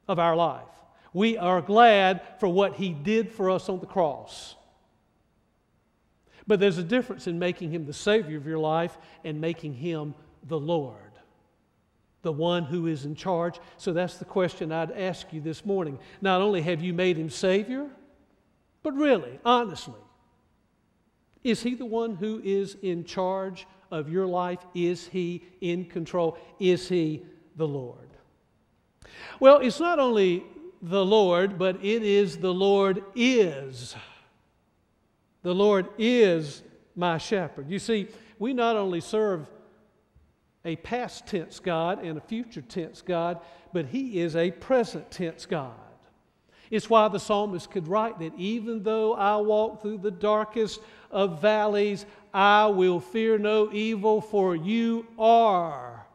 of 0.08 0.20
our 0.20 0.36
life. 0.36 0.64
We 1.14 1.38
are 1.38 1.62
glad 1.62 2.22
for 2.40 2.48
what 2.48 2.76
He 2.76 2.90
did 2.90 3.32
for 3.32 3.50
us 3.50 3.68
on 3.68 3.80
the 3.80 3.86
cross. 3.86 4.56
But 6.48 6.60
there's 6.60 6.78
a 6.78 6.84
difference 6.84 7.28
in 7.28 7.38
making 7.38 7.72
Him 7.72 7.86
the 7.86 7.94
Savior 7.94 8.38
of 8.38 8.48
your 8.48 8.60
life 8.60 8.98
and 9.24 9.42
making 9.42 9.74
Him 9.74 10.16
the 10.48 10.60
Lord 10.60 10.96
the 12.22 12.32
one 12.32 12.66
who 12.66 12.88
is 12.88 13.06
in 13.06 13.16
charge. 13.16 13.60
So 13.78 13.94
that's 13.94 14.18
the 14.18 14.26
question 14.26 14.72
I'd 14.72 14.92
ask 14.92 15.32
you 15.32 15.40
this 15.42 15.66
morning. 15.66 15.98
Not 16.22 16.42
only 16.42 16.62
have 16.62 16.82
you 16.82 16.94
made 16.94 17.18
him 17.18 17.30
Savior, 17.30 17.90
but 18.90 18.98
really, 18.98 19.40
honestly, 19.46 20.02
is 21.44 21.62
he 21.62 21.76
the 21.76 21.86
one 21.86 22.16
who 22.16 22.42
is 22.44 22.76
in 22.82 23.04
charge 23.04 23.68
of 23.92 24.10
your 24.10 24.26
life? 24.26 24.58
Is 24.74 25.08
he 25.08 25.44
in 25.62 25.86
control? 25.86 26.40
Is 26.60 26.90
he 26.90 27.24
the 27.56 27.68
Lord? 27.68 28.10
Well, 29.40 29.60
it's 29.60 29.80
not 29.80 30.00
only 30.00 30.44
the 30.82 31.06
Lord, 31.06 31.60
but 31.60 31.76
it 31.86 32.02
is 32.02 32.38
the 32.38 32.52
Lord 32.52 33.04
is. 33.14 33.96
The 35.44 35.54
Lord 35.54 35.88
is 36.00 36.64
my 36.96 37.20
shepherd. 37.20 37.70
You 37.70 37.78
see, 37.78 38.08
we 38.40 38.54
not 38.54 38.76
only 38.76 39.02
serve 39.02 39.46
a 40.66 40.78
past 40.78 41.28
tense 41.28 41.60
God 41.60 42.04
and 42.04 42.18
a 42.18 42.22
future 42.22 42.64
tense 42.64 43.04
God, 43.04 43.40
but 43.72 43.86
He 43.86 44.20
is 44.20 44.36
a 44.36 44.50
present 44.50 45.12
tense 45.12 45.46
God. 45.46 45.76
It's 46.70 46.90
why 46.90 47.08
the 47.08 47.20
psalmist 47.20 47.72
could 47.72 47.88
write 47.88 48.20
that 48.20 48.34
even 48.38 48.84
though 48.84 49.14
I 49.14 49.38
walk 49.38 49.82
through 49.82 50.00
the 50.00 50.12
darkest 50.12 50.82
of 51.10 51.42
valleys, 51.42 52.06
I 52.34 52.68
will 52.68 53.00
fear 53.00 53.40
no 53.40 53.72
evil, 53.74 54.22
for 54.22 54.56
you 54.56 55.08
are 55.18 56.06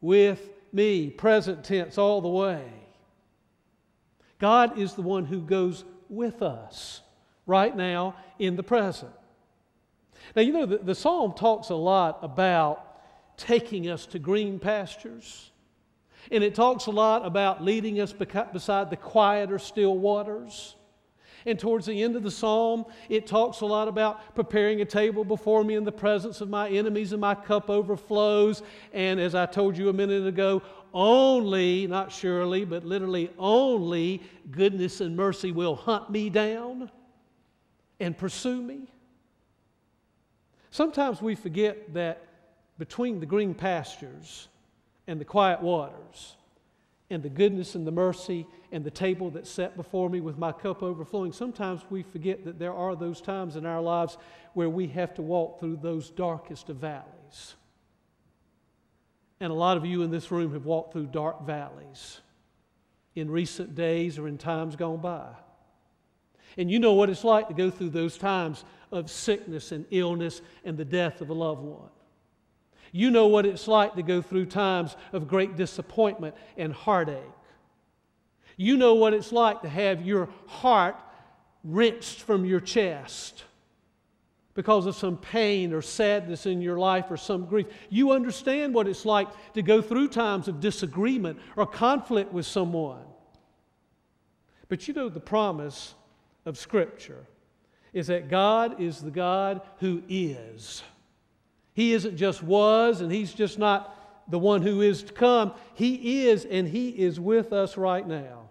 with 0.00 0.50
me. 0.72 1.08
Present 1.08 1.64
tense 1.64 1.96
all 1.96 2.20
the 2.20 2.28
way. 2.28 2.64
God 4.38 4.76
is 4.78 4.94
the 4.94 5.02
one 5.02 5.24
who 5.24 5.40
goes 5.40 5.84
with 6.08 6.42
us 6.42 7.00
right 7.46 7.74
now 7.74 8.16
in 8.38 8.56
the 8.56 8.62
present. 8.62 9.12
Now, 10.34 10.42
you 10.42 10.52
know, 10.52 10.66
the, 10.66 10.78
the 10.78 10.94
psalm 10.94 11.32
talks 11.32 11.70
a 11.70 11.74
lot 11.74 12.18
about 12.22 12.88
taking 13.36 13.88
us 13.88 14.04
to 14.06 14.18
green 14.18 14.58
pastures. 14.58 15.51
And 16.30 16.44
it 16.44 16.54
talks 16.54 16.86
a 16.86 16.90
lot 16.90 17.26
about 17.26 17.62
leading 17.62 18.00
us 18.00 18.12
beside 18.12 18.90
the 18.90 18.96
quieter, 18.96 19.58
still 19.58 19.98
waters. 19.98 20.76
And 21.44 21.58
towards 21.58 21.86
the 21.86 22.02
end 22.02 22.14
of 22.14 22.22
the 22.22 22.30
psalm, 22.30 22.84
it 23.08 23.26
talks 23.26 23.62
a 23.62 23.66
lot 23.66 23.88
about 23.88 24.34
preparing 24.34 24.80
a 24.80 24.84
table 24.84 25.24
before 25.24 25.64
me 25.64 25.74
in 25.74 25.84
the 25.84 25.92
presence 25.92 26.40
of 26.40 26.48
my 26.48 26.68
enemies, 26.68 27.12
and 27.12 27.20
my 27.20 27.34
cup 27.34 27.68
overflows. 27.68 28.62
And 28.92 29.18
as 29.18 29.34
I 29.34 29.46
told 29.46 29.76
you 29.76 29.88
a 29.88 29.92
minute 29.92 30.26
ago, 30.26 30.62
only, 30.94 31.86
not 31.86 32.12
surely, 32.12 32.64
but 32.64 32.84
literally 32.84 33.30
only 33.38 34.22
goodness 34.50 35.00
and 35.00 35.16
mercy 35.16 35.50
will 35.50 35.74
hunt 35.74 36.10
me 36.10 36.30
down 36.30 36.90
and 37.98 38.16
pursue 38.16 38.60
me. 38.60 38.88
Sometimes 40.70 41.20
we 41.20 41.34
forget 41.34 41.92
that 41.94 42.26
between 42.78 43.20
the 43.20 43.26
green 43.26 43.54
pastures 43.54 44.48
and 45.06 45.20
the 45.20 45.24
quiet 45.24 45.60
waters 45.60 46.36
and 47.10 47.22
the 47.22 47.28
goodness 47.28 47.74
and 47.74 47.86
the 47.86 47.92
mercy 47.92 48.46
and 48.70 48.84
the 48.84 48.90
table 48.90 49.30
that's 49.30 49.50
set 49.50 49.76
before 49.76 50.08
me 50.08 50.20
with 50.20 50.38
my 50.38 50.52
cup 50.52 50.82
overflowing, 50.82 51.32
sometimes 51.32 51.82
we 51.90 52.02
forget 52.02 52.44
that 52.44 52.58
there 52.58 52.72
are 52.72 52.96
those 52.96 53.20
times 53.20 53.56
in 53.56 53.66
our 53.66 53.82
lives 53.82 54.16
where 54.54 54.70
we 54.70 54.86
have 54.88 55.12
to 55.14 55.22
walk 55.22 55.60
through 55.60 55.76
those 55.76 56.10
darkest 56.10 56.70
of 56.70 56.76
valleys. 56.76 57.54
And 59.40 59.50
a 59.50 59.54
lot 59.54 59.76
of 59.76 59.84
you 59.84 60.02
in 60.02 60.10
this 60.10 60.30
room 60.30 60.52
have 60.52 60.64
walked 60.64 60.92
through 60.92 61.06
dark 61.06 61.44
valleys 61.44 62.20
in 63.14 63.30
recent 63.30 63.74
days 63.74 64.18
or 64.18 64.28
in 64.28 64.38
times 64.38 64.76
gone 64.76 65.00
by. 65.00 65.28
And 66.56 66.70
you 66.70 66.78
know 66.78 66.92
what 66.92 67.10
it's 67.10 67.24
like 67.24 67.48
to 67.48 67.54
go 67.54 67.70
through 67.70 67.90
those 67.90 68.16
times 68.16 68.64
of 68.90 69.10
sickness 69.10 69.72
and 69.72 69.86
illness 69.90 70.42
and 70.64 70.76
the 70.76 70.84
death 70.84 71.20
of 71.20 71.30
a 71.30 71.34
loved 71.34 71.62
one. 71.62 71.90
You 72.92 73.10
know 73.10 73.26
what 73.26 73.46
it's 73.46 73.66
like 73.66 73.94
to 73.94 74.02
go 74.02 74.20
through 74.20 74.46
times 74.46 74.94
of 75.12 75.26
great 75.26 75.56
disappointment 75.56 76.34
and 76.58 76.72
heartache. 76.72 77.18
You 78.56 78.76
know 78.76 78.94
what 78.94 79.14
it's 79.14 79.32
like 79.32 79.62
to 79.62 79.68
have 79.68 80.02
your 80.02 80.28
heart 80.46 80.96
wrenched 81.64 82.20
from 82.20 82.44
your 82.44 82.60
chest 82.60 83.44
because 84.54 84.84
of 84.84 84.94
some 84.94 85.16
pain 85.16 85.72
or 85.72 85.80
sadness 85.80 86.44
in 86.44 86.60
your 86.60 86.78
life 86.78 87.06
or 87.10 87.16
some 87.16 87.46
grief. 87.46 87.66
You 87.88 88.12
understand 88.12 88.74
what 88.74 88.86
it's 88.86 89.06
like 89.06 89.28
to 89.54 89.62
go 89.62 89.80
through 89.80 90.08
times 90.08 90.46
of 90.46 90.60
disagreement 90.60 91.38
or 91.56 91.66
conflict 91.66 92.32
with 92.32 92.44
someone. 92.44 93.04
But 94.68 94.86
you 94.86 94.92
know 94.94 95.08
the 95.08 95.20
promise 95.20 95.94
of 96.44 96.58
Scripture 96.58 97.26
is 97.94 98.08
that 98.08 98.28
God 98.28 98.80
is 98.80 99.00
the 99.00 99.10
God 99.10 99.62
who 99.78 100.02
is. 100.08 100.82
He 101.74 101.92
isn't 101.92 102.16
just 102.16 102.42
was, 102.42 103.00
and 103.00 103.10
He's 103.10 103.32
just 103.32 103.58
not 103.58 103.96
the 104.30 104.38
one 104.38 104.62
who 104.62 104.80
is 104.82 105.02
to 105.04 105.12
come. 105.12 105.52
He 105.74 106.26
is, 106.26 106.44
and 106.44 106.68
He 106.68 106.90
is 106.90 107.18
with 107.18 107.52
us 107.52 107.76
right 107.76 108.06
now. 108.06 108.48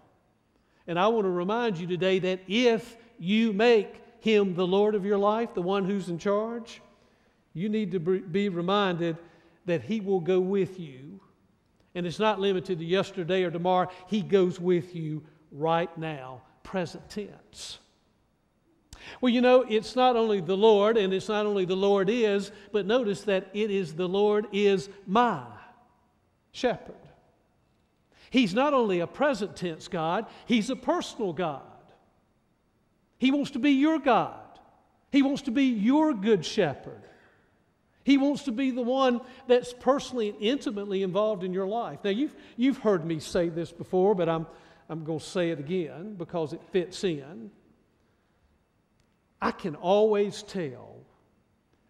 And 0.86 0.98
I 0.98 1.08
want 1.08 1.24
to 1.24 1.30
remind 1.30 1.78
you 1.78 1.86
today 1.86 2.18
that 2.20 2.40
if 2.48 2.96
you 3.18 3.52
make 3.52 4.02
Him 4.20 4.54
the 4.54 4.66
Lord 4.66 4.94
of 4.94 5.04
your 5.04 5.18
life, 5.18 5.54
the 5.54 5.62
one 5.62 5.84
who's 5.84 6.08
in 6.08 6.18
charge, 6.18 6.82
you 7.54 7.68
need 7.68 7.92
to 7.92 8.00
be 8.00 8.48
reminded 8.48 9.16
that 9.66 9.82
He 9.82 10.00
will 10.00 10.20
go 10.20 10.40
with 10.40 10.80
you. 10.80 11.20
And 11.94 12.06
it's 12.06 12.18
not 12.18 12.40
limited 12.40 12.78
to 12.78 12.84
yesterday 12.84 13.44
or 13.44 13.50
tomorrow, 13.50 13.88
He 14.08 14.22
goes 14.22 14.58
with 14.58 14.94
you 14.94 15.22
right 15.50 15.96
now, 15.96 16.42
present 16.62 17.08
tense. 17.08 17.78
Well, 19.20 19.32
you 19.32 19.40
know, 19.40 19.64
it's 19.68 19.96
not 19.96 20.16
only 20.16 20.40
the 20.40 20.56
Lord, 20.56 20.96
and 20.96 21.12
it's 21.12 21.28
not 21.28 21.46
only 21.46 21.64
the 21.64 21.76
Lord 21.76 22.08
is, 22.10 22.50
but 22.72 22.86
notice 22.86 23.22
that 23.22 23.48
it 23.52 23.70
is 23.70 23.94
the 23.94 24.08
Lord 24.08 24.46
is 24.52 24.88
my 25.06 25.42
shepherd. 26.52 26.94
He's 28.30 28.54
not 28.54 28.72
only 28.72 29.00
a 29.00 29.06
present 29.06 29.56
tense 29.56 29.88
God, 29.88 30.26
He's 30.46 30.70
a 30.70 30.76
personal 30.76 31.32
God. 31.32 31.62
He 33.18 33.30
wants 33.30 33.52
to 33.52 33.58
be 33.58 33.72
your 33.72 33.98
God, 33.98 34.40
He 35.10 35.22
wants 35.22 35.42
to 35.42 35.50
be 35.50 35.64
your 35.64 36.14
good 36.14 36.44
shepherd. 36.44 37.02
He 38.04 38.18
wants 38.18 38.42
to 38.44 38.52
be 38.52 38.72
the 38.72 38.82
one 38.82 39.20
that's 39.46 39.72
personally 39.72 40.30
and 40.30 40.38
intimately 40.40 41.04
involved 41.04 41.44
in 41.44 41.52
your 41.52 41.68
life. 41.68 42.00
Now, 42.02 42.10
you've, 42.10 42.34
you've 42.56 42.78
heard 42.78 43.04
me 43.04 43.20
say 43.20 43.48
this 43.48 43.70
before, 43.70 44.16
but 44.16 44.28
I'm, 44.28 44.46
I'm 44.88 45.04
going 45.04 45.20
to 45.20 45.24
say 45.24 45.50
it 45.50 45.60
again 45.60 46.14
because 46.14 46.52
it 46.52 46.60
fits 46.72 47.04
in. 47.04 47.52
I 49.42 49.50
can 49.50 49.74
always 49.74 50.44
tell 50.44 51.00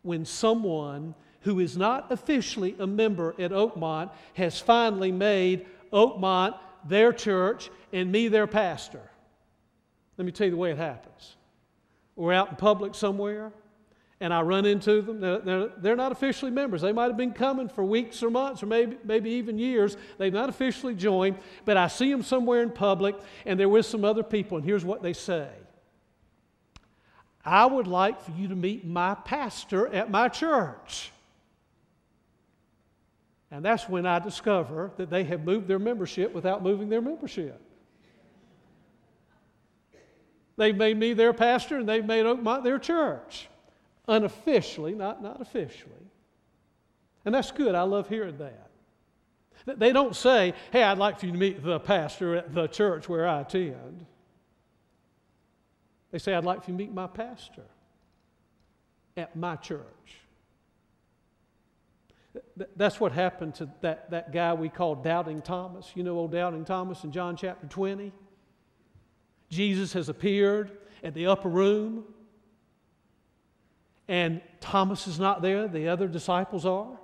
when 0.00 0.24
someone 0.24 1.14
who 1.42 1.60
is 1.60 1.76
not 1.76 2.10
officially 2.10 2.74
a 2.78 2.86
member 2.86 3.34
at 3.38 3.50
Oakmont 3.50 4.10
has 4.32 4.58
finally 4.58 5.12
made 5.12 5.66
Oakmont 5.92 6.58
their 6.88 7.12
church 7.12 7.70
and 7.92 8.10
me 8.10 8.28
their 8.28 8.46
pastor. 8.46 9.02
Let 10.16 10.24
me 10.24 10.32
tell 10.32 10.46
you 10.46 10.52
the 10.52 10.56
way 10.56 10.70
it 10.70 10.78
happens. 10.78 11.36
We're 12.16 12.32
out 12.32 12.48
in 12.48 12.56
public 12.56 12.94
somewhere, 12.94 13.52
and 14.18 14.32
I 14.32 14.40
run 14.40 14.64
into 14.64 15.02
them. 15.02 15.20
They're, 15.20 15.96
not 15.96 16.10
officially 16.10 16.50
members. 16.50 16.80
They 16.80 16.92
might 16.92 17.08
have 17.08 17.18
been 17.18 17.32
coming 17.32 17.68
for 17.68 17.84
weeks 17.84 18.22
or 18.22 18.30
months 18.30 18.62
or 18.62 18.66
maybe, 18.66 18.96
maybe 19.04 19.30
even 19.30 19.58
years. 19.58 19.98
They've 20.16 20.32
not 20.32 20.48
officially 20.48 20.94
joined, 20.94 21.36
but 21.66 21.76
I 21.76 21.88
see 21.88 22.10
them 22.10 22.22
somewhere 22.22 22.62
in 22.62 22.70
public, 22.70 23.16
and 23.44 23.60
they're 23.60 23.68
with 23.68 23.84
some 23.84 24.06
other 24.06 24.22
people, 24.22 24.56
and 24.56 24.64
here's 24.64 24.86
what 24.86 25.02
they 25.02 25.12
say 25.12 25.50
I 27.44 27.66
would 27.66 27.86
like 27.86 28.20
for 28.20 28.30
you 28.32 28.48
to 28.48 28.54
meet 28.54 28.86
my 28.86 29.14
pastor 29.14 29.88
at 29.88 30.10
my 30.10 30.28
church. 30.28 31.10
And 33.50 33.64
that's 33.64 33.88
when 33.88 34.06
I 34.06 34.18
discover 34.18 34.92
that 34.96 35.10
they 35.10 35.24
have 35.24 35.44
moved 35.44 35.68
their 35.68 35.78
membership 35.78 36.32
without 36.32 36.62
moving 36.62 36.88
their 36.88 37.02
membership. 37.02 37.60
They've 40.56 40.76
made 40.76 40.96
me 40.96 41.12
their 41.12 41.32
pastor 41.32 41.78
and 41.78 41.88
they've 41.88 42.04
made 42.04 42.24
Oakmont 42.24 42.62
their 42.62 42.78
church. 42.78 43.48
Unofficially, 44.08 44.94
not, 44.94 45.22
not 45.22 45.40
officially. 45.40 45.92
And 47.24 47.34
that's 47.34 47.50
good. 47.50 47.74
I 47.74 47.82
love 47.82 48.08
hearing 48.08 48.38
that. 48.38 48.68
They 49.78 49.92
don't 49.92 50.16
say, 50.16 50.54
hey, 50.72 50.82
I'd 50.82 50.98
like 50.98 51.20
for 51.20 51.26
you 51.26 51.32
to 51.32 51.38
meet 51.38 51.62
the 51.62 51.78
pastor 51.78 52.36
at 52.36 52.54
the 52.54 52.66
church 52.66 53.08
where 53.08 53.28
I 53.28 53.42
attend. 53.42 54.06
They 56.12 56.18
say, 56.18 56.34
I'd 56.34 56.44
like 56.44 56.62
for 56.62 56.70
you 56.70 56.76
to 56.76 56.84
meet 56.84 56.94
my 56.94 57.08
pastor 57.08 57.64
at 59.16 59.34
my 59.34 59.56
church. 59.56 59.82
That's 62.76 63.00
what 63.00 63.12
happened 63.12 63.56
to 63.56 63.68
that, 63.80 64.10
that 64.10 64.32
guy 64.32 64.54
we 64.54 64.68
call 64.68 64.94
Doubting 64.94 65.42
Thomas. 65.42 65.90
You 65.94 66.02
know 66.02 66.16
old 66.16 66.32
Doubting 66.32 66.64
Thomas 66.64 67.02
in 67.04 67.12
John 67.12 67.36
chapter 67.36 67.66
20? 67.66 68.12
Jesus 69.50 69.92
has 69.94 70.08
appeared 70.08 70.70
at 71.02 71.12
the 71.14 71.26
upper 71.26 71.48
room, 71.48 72.04
and 74.08 74.40
Thomas 74.60 75.06
is 75.06 75.18
not 75.18 75.42
there, 75.42 75.68
the 75.68 75.88
other 75.88 76.08
disciples 76.08 76.64
are. 76.64 76.98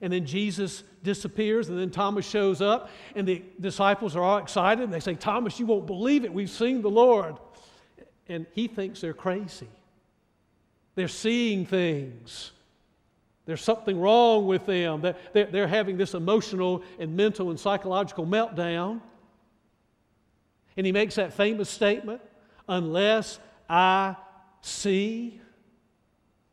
And 0.00 0.12
then 0.12 0.24
Jesus 0.26 0.82
disappears, 1.02 1.68
and 1.68 1.78
then 1.78 1.90
Thomas 1.90 2.26
shows 2.26 2.60
up, 2.60 2.90
and 3.14 3.26
the 3.26 3.42
disciples 3.60 4.16
are 4.16 4.22
all 4.22 4.38
excited, 4.38 4.84
and 4.84 4.92
they 4.92 5.00
say, 5.00 5.14
Thomas, 5.14 5.58
you 5.58 5.66
won't 5.66 5.86
believe 5.86 6.24
it, 6.24 6.32
we've 6.32 6.50
seen 6.50 6.80
the 6.80 6.90
Lord. 6.90 7.36
And 8.28 8.46
he 8.52 8.66
thinks 8.68 9.00
they're 9.00 9.14
crazy. 9.14 9.68
They're 10.94 11.08
seeing 11.08 11.66
things. 11.66 12.52
There's 13.44 13.62
something 13.62 14.00
wrong 14.00 14.46
with 14.46 14.66
them. 14.66 15.02
They're, 15.32 15.68
having 15.68 15.96
this 15.96 16.14
emotional 16.14 16.82
and 16.98 17.16
mental 17.16 17.50
and 17.50 17.60
psychological 17.60 18.26
meltdown. 18.26 19.00
And 20.76 20.84
he 20.84 20.92
makes 20.92 21.14
that 21.14 21.32
famous 21.32 21.70
statement 21.70 22.20
unless 22.68 23.38
I 23.68 24.16
see 24.62 25.40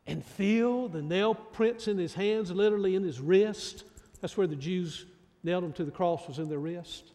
and 0.05 0.23
feel 0.23 0.87
the 0.87 1.01
nail 1.01 1.33
prints 1.33 1.87
in 1.87 1.97
his 1.97 2.13
hands, 2.13 2.51
literally 2.51 2.95
in 2.95 3.03
his 3.03 3.19
wrist. 3.19 3.85
That's 4.21 4.37
where 4.37 4.47
the 4.47 4.55
Jews 4.55 5.05
nailed 5.43 5.63
him 5.63 5.73
to 5.73 5.85
the 5.85 5.91
cross, 5.91 6.27
was 6.27 6.37
in 6.37 6.47
their 6.47 6.59
wrist. 6.59 7.11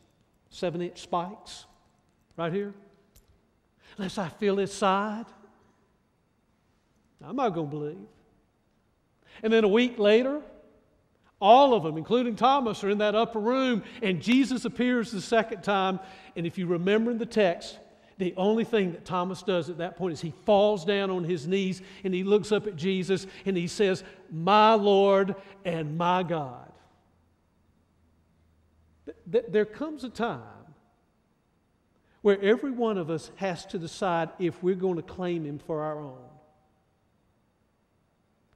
Seven 0.51 0.83
inch 0.83 1.01
spikes, 1.01 1.67
right 2.37 2.53
here. 2.53 2.75
Unless 3.99 4.17
I 4.17 4.29
feel 4.29 4.57
his 4.57 4.73
side, 4.73 5.27
I'm 7.23 7.35
not 7.35 7.51
going 7.51 7.67
to 7.67 7.77
believe. 7.77 8.07
And 9.43 9.53
then 9.53 9.65
a 9.65 9.69
week 9.69 9.99
later, 9.99 10.41
all 11.41 11.75
of 11.75 11.83
them, 11.83 11.97
including 11.97 12.37
Thomas, 12.37 12.83
are 12.85 12.91
in 12.91 12.99
that 12.99 13.17
upper 13.17 13.41
room, 13.41 13.83
and 14.01 14.23
Jesus 14.23 14.65
appears 14.65 15.11
the 15.11 15.21
second 15.21 15.63
time. 15.63 15.99
And 16.37 16.47
if 16.47 16.59
you 16.59 16.67
remember 16.67 17.11
in 17.11 17.19
the 17.19 17.27
text, 17.27 17.79
the 18.19 18.35
only 18.37 18.65
thing 18.65 18.93
that 18.93 19.05
Thomas 19.05 19.43
does 19.43 19.69
at 19.69 19.79
that 19.79 19.97
point 19.97 20.13
is 20.13 20.21
he 20.21 20.33
falls 20.45 20.85
down 20.85 21.11
on 21.11 21.25
his 21.25 21.47
knees 21.47 21.83
and 22.03 22.13
he 22.15 22.25
looks 22.25 22.51
up 22.51 22.67
at 22.67 22.75
Jesus 22.75 23.27
and 23.47 23.57
he 23.57 23.69
says, 23.69 24.03
My 24.31 24.75
Lord 24.75 25.37
and 25.65 25.97
my 25.97 26.25
God. 26.25 26.73
There 29.27 29.65
comes 29.65 30.03
a 30.03 30.09
time 30.09 30.58
where 32.23 32.41
every 32.41 32.71
one 32.71 32.99
of 32.99 33.11
us 33.11 33.31
has 33.37 33.65
to 33.67 33.79
decide 33.79 34.31
if 34.39 34.63
we're 34.63 34.75
going 34.75 34.97
to 34.97 35.03
claim 35.03 35.45
him 35.45 35.59
for 35.59 35.83
our 35.83 36.01
own. 36.01 36.19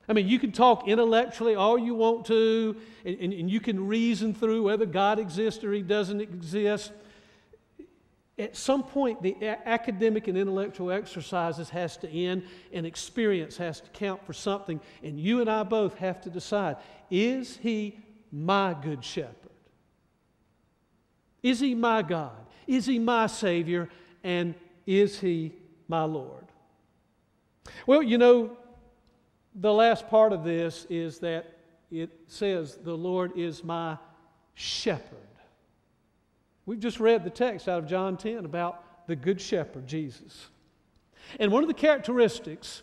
I 0.09 0.15
mean, 0.15 0.29
you 0.29 0.39
can 0.39 0.53
talk 0.53 0.89
intellectually 0.89 1.55
all 1.55 1.79
you 1.79 1.95
want 1.95 2.27
to, 2.27 2.77
and, 3.05 3.19
and, 3.19 3.33
and, 3.33 3.51
you 3.51 3.61
can 3.61 3.87
reason 3.87 4.35
through 4.35 4.65
whether 4.65 4.85
God 4.85 5.19
exists 5.19 5.63
or 5.63 5.73
He 5.73 5.83
doesn't 5.83 6.21
exist. 6.21 6.93
At 8.39 8.57
some 8.57 8.83
point, 8.83 9.23
the 9.23 9.37
a- 9.41 9.69
academic 9.69 10.27
and 10.27 10.37
intellectual 10.37 10.91
exercises 10.91 11.71
has 11.71 11.97
to 11.99 12.11
end, 12.11 12.43
and 12.73 12.85
experience 12.85 13.57
has 13.59 13.81
to 13.81 13.89
count 13.91 14.27
for 14.27 14.33
something. 14.33 14.81
And 15.05 15.21
you 15.21 15.41
and 15.41 15.49
I 15.49 15.63
both 15.63 15.95
have 15.99 16.21
to 16.23 16.31
decide: 16.31 16.77
Is 17.09 17.57
He 17.57 18.01
my 18.33 18.75
good 18.75 19.05
shepherd? 19.05 19.37
Is 21.45 21.61
He 21.61 21.77
my 21.77 22.03
God? 22.03 22.33
Is 22.67 22.87
He 22.87 22.99
my 22.99 23.27
Savior? 23.27 23.89
And 24.23 24.55
is 24.87 25.21
He 25.21 25.53
my 25.89 26.05
Lord? 26.05 26.45
Well, 27.87 28.03
you 28.03 28.19
know, 28.19 28.57
the 29.55 29.73
last 29.73 30.09
part 30.09 30.33
of 30.33 30.45
this 30.45 30.87
is 30.89 31.19
that 31.21 31.59
it 31.91 32.11
says, 32.27 32.79
The 32.83 32.97
Lord 32.97 33.37
is 33.37 33.63
my 33.63 33.99
shepherd. 34.55 35.19
We've 36.65 36.81
just 36.81 37.01
read 37.01 37.25
the 37.25 37.31
text 37.31 37.69
out 37.69 37.79
of 37.81 37.87
John 37.87 38.17
10 38.17 38.45
about 38.45 39.07
the 39.07 39.17
Good 39.17 39.41
Shepherd, 39.41 39.87
Jesus. 39.87 40.49
And 41.39 41.51
one 41.51 41.65
of 41.65 41.69
the 41.69 41.75
characteristics 41.75 42.83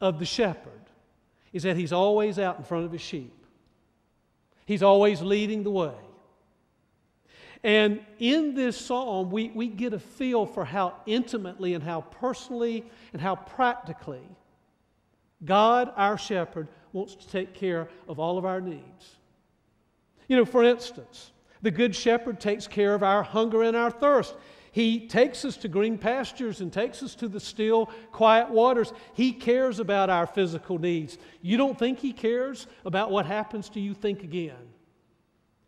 of 0.00 0.18
the 0.18 0.24
shepherd 0.24 0.72
is 1.52 1.62
that 1.62 1.76
he's 1.76 1.92
always 1.92 2.38
out 2.38 2.58
in 2.58 2.64
front 2.64 2.84
of 2.84 2.92
his 2.92 3.00
sheep, 3.00 3.32
he's 4.66 4.82
always 4.82 5.22
leading 5.22 5.62
the 5.62 5.70
way. 5.70 5.94
And 7.64 8.00
in 8.18 8.54
this 8.54 8.76
psalm, 8.76 9.30
we, 9.30 9.50
we 9.54 9.68
get 9.68 9.94
a 9.94 9.98
feel 9.98 10.44
for 10.44 10.66
how 10.66 10.96
intimately 11.06 11.72
and 11.72 11.82
how 11.82 12.02
personally 12.02 12.84
and 13.14 13.20
how 13.20 13.36
practically 13.36 14.22
God, 15.44 15.90
our 15.96 16.18
shepherd, 16.18 16.68
wants 16.92 17.14
to 17.14 17.28
take 17.28 17.54
care 17.54 17.88
of 18.06 18.18
all 18.18 18.38
of 18.38 18.44
our 18.44 18.60
needs. 18.60 19.16
You 20.28 20.36
know, 20.36 20.44
for 20.44 20.62
instance, 20.62 21.32
the 21.62 21.70
Good 21.70 21.96
Shepherd 21.96 22.38
takes 22.38 22.66
care 22.66 22.94
of 22.94 23.02
our 23.02 23.22
hunger 23.22 23.62
and 23.62 23.76
our 23.76 23.90
thirst. 23.90 24.34
He 24.70 25.06
takes 25.06 25.44
us 25.44 25.56
to 25.58 25.68
green 25.68 25.98
pastures 25.98 26.60
and 26.60 26.72
takes 26.72 27.02
us 27.02 27.14
to 27.16 27.28
the 27.28 27.40
still, 27.40 27.86
quiet 28.12 28.50
waters. 28.50 28.92
He 29.14 29.32
cares 29.32 29.78
about 29.78 30.10
our 30.10 30.26
physical 30.26 30.78
needs. 30.78 31.16
You 31.42 31.56
don't 31.56 31.78
think 31.78 31.98
He 31.98 32.12
cares 32.12 32.66
about 32.84 33.10
what 33.10 33.24
happens 33.24 33.68
to 33.70 33.80
you? 33.80 33.94
Think 33.94 34.22
again. 34.22 34.68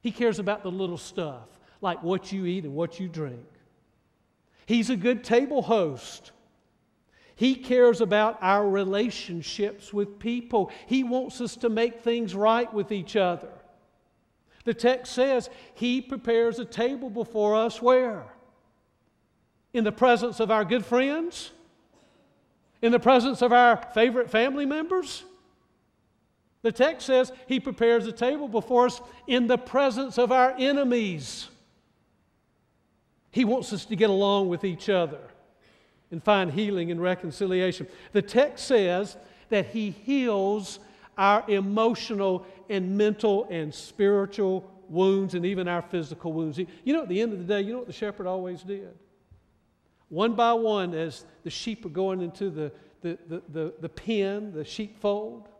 He 0.00 0.10
cares 0.10 0.38
about 0.38 0.62
the 0.62 0.70
little 0.70 0.98
stuff, 0.98 1.48
like 1.86 2.02
what 2.02 2.32
you 2.32 2.46
eat 2.46 2.64
and 2.64 2.74
what 2.74 2.98
you 2.98 3.06
drink. 3.06 3.46
He's 4.66 4.90
a 4.90 4.96
good 4.96 5.22
table 5.22 5.62
host. 5.62 6.32
He 7.36 7.54
cares 7.54 8.00
about 8.00 8.38
our 8.42 8.68
relationships 8.68 9.92
with 9.92 10.18
people. 10.18 10.72
He 10.86 11.04
wants 11.04 11.40
us 11.40 11.54
to 11.58 11.68
make 11.68 12.00
things 12.00 12.34
right 12.34 12.72
with 12.74 12.90
each 12.90 13.14
other. 13.14 13.50
The 14.64 14.74
text 14.74 15.12
says, 15.12 15.48
He 15.74 16.00
prepares 16.00 16.58
a 16.58 16.64
table 16.64 17.08
before 17.08 17.54
us 17.54 17.80
where? 17.80 18.24
In 19.72 19.84
the 19.84 19.92
presence 19.92 20.40
of 20.40 20.50
our 20.50 20.64
good 20.64 20.84
friends? 20.84 21.52
In 22.82 22.90
the 22.90 22.98
presence 22.98 23.42
of 23.42 23.52
our 23.52 23.76
favorite 23.94 24.28
family 24.28 24.66
members? 24.66 25.22
The 26.62 26.72
text 26.72 27.06
says 27.06 27.30
He 27.46 27.60
prepares 27.60 28.08
a 28.08 28.12
table 28.12 28.48
before 28.48 28.86
us 28.86 29.00
in 29.28 29.46
the 29.46 29.58
presence 29.58 30.18
of 30.18 30.32
our 30.32 30.52
enemies. 30.58 31.48
He 33.36 33.44
wants 33.44 33.70
us 33.74 33.84
to 33.84 33.96
get 33.96 34.08
along 34.08 34.48
with 34.48 34.64
each 34.64 34.88
other 34.88 35.20
and 36.10 36.24
find 36.24 36.50
healing 36.50 36.90
and 36.90 36.98
reconciliation. 36.98 37.86
The 38.12 38.22
text 38.22 38.66
says 38.66 39.14
that 39.50 39.66
He 39.66 39.90
heals 39.90 40.78
our 41.18 41.44
emotional 41.46 42.46
and 42.70 42.96
mental 42.96 43.46
and 43.50 43.74
spiritual 43.74 44.64
wounds 44.88 45.34
and 45.34 45.44
even 45.44 45.68
our 45.68 45.82
physical 45.82 46.32
wounds. 46.32 46.56
You 46.56 46.94
know, 46.94 47.02
at 47.02 47.10
the 47.10 47.20
end 47.20 47.34
of 47.34 47.38
the 47.38 47.44
day, 47.44 47.60
you 47.60 47.72
know 47.72 47.80
what 47.80 47.88
the 47.88 47.92
shepherd 47.92 48.26
always 48.26 48.62
did? 48.62 48.96
One 50.08 50.32
by 50.32 50.54
one, 50.54 50.94
as 50.94 51.26
the 51.44 51.50
sheep 51.50 51.84
are 51.84 51.90
going 51.90 52.22
into 52.22 52.48
the, 52.48 52.72
the, 53.02 53.18
the, 53.28 53.42
the, 53.50 53.74
the 53.82 53.88
pen, 53.90 54.54
the 54.54 54.64
sheepfold, 54.64 55.50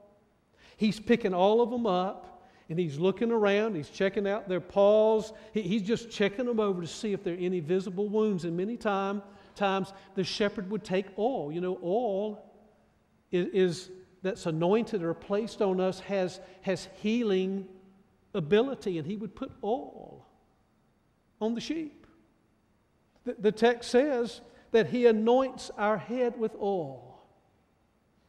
he's 0.78 0.98
picking 0.98 1.34
all 1.34 1.60
of 1.60 1.68
them 1.68 1.86
up 1.86 2.35
and 2.68 2.78
he's 2.78 2.98
looking 2.98 3.30
around, 3.30 3.76
he's 3.76 3.90
checking 3.90 4.26
out 4.26 4.48
their 4.48 4.60
paws, 4.60 5.32
he, 5.52 5.62
he's 5.62 5.82
just 5.82 6.10
checking 6.10 6.46
them 6.46 6.60
over 6.60 6.80
to 6.80 6.86
see 6.86 7.12
if 7.12 7.22
there 7.22 7.34
are 7.34 7.38
any 7.38 7.60
visible 7.60 8.08
wounds. 8.08 8.44
And 8.44 8.56
many 8.56 8.76
times, 8.76 9.22
times 9.54 9.92
the 10.14 10.24
shepherd 10.24 10.70
would 10.70 10.84
take 10.84 11.06
oil. 11.18 11.52
You 11.52 11.60
know, 11.60 11.78
oil 11.82 12.44
is, 13.30 13.46
is 13.52 13.90
that's 14.22 14.46
anointed 14.46 15.02
or 15.02 15.14
placed 15.14 15.62
on 15.62 15.80
us 15.80 16.00
has, 16.00 16.40
has 16.62 16.88
healing 16.96 17.68
ability, 18.34 18.98
and 18.98 19.06
he 19.06 19.16
would 19.16 19.36
put 19.36 19.52
oil 19.62 20.26
on 21.40 21.54
the 21.54 21.60
sheep. 21.60 22.06
The, 23.24 23.36
the 23.38 23.52
text 23.52 23.90
says 23.90 24.40
that 24.72 24.88
he 24.88 25.06
anoints 25.06 25.70
our 25.78 25.96
head 25.96 26.38
with 26.38 26.54
oil. 26.56 27.05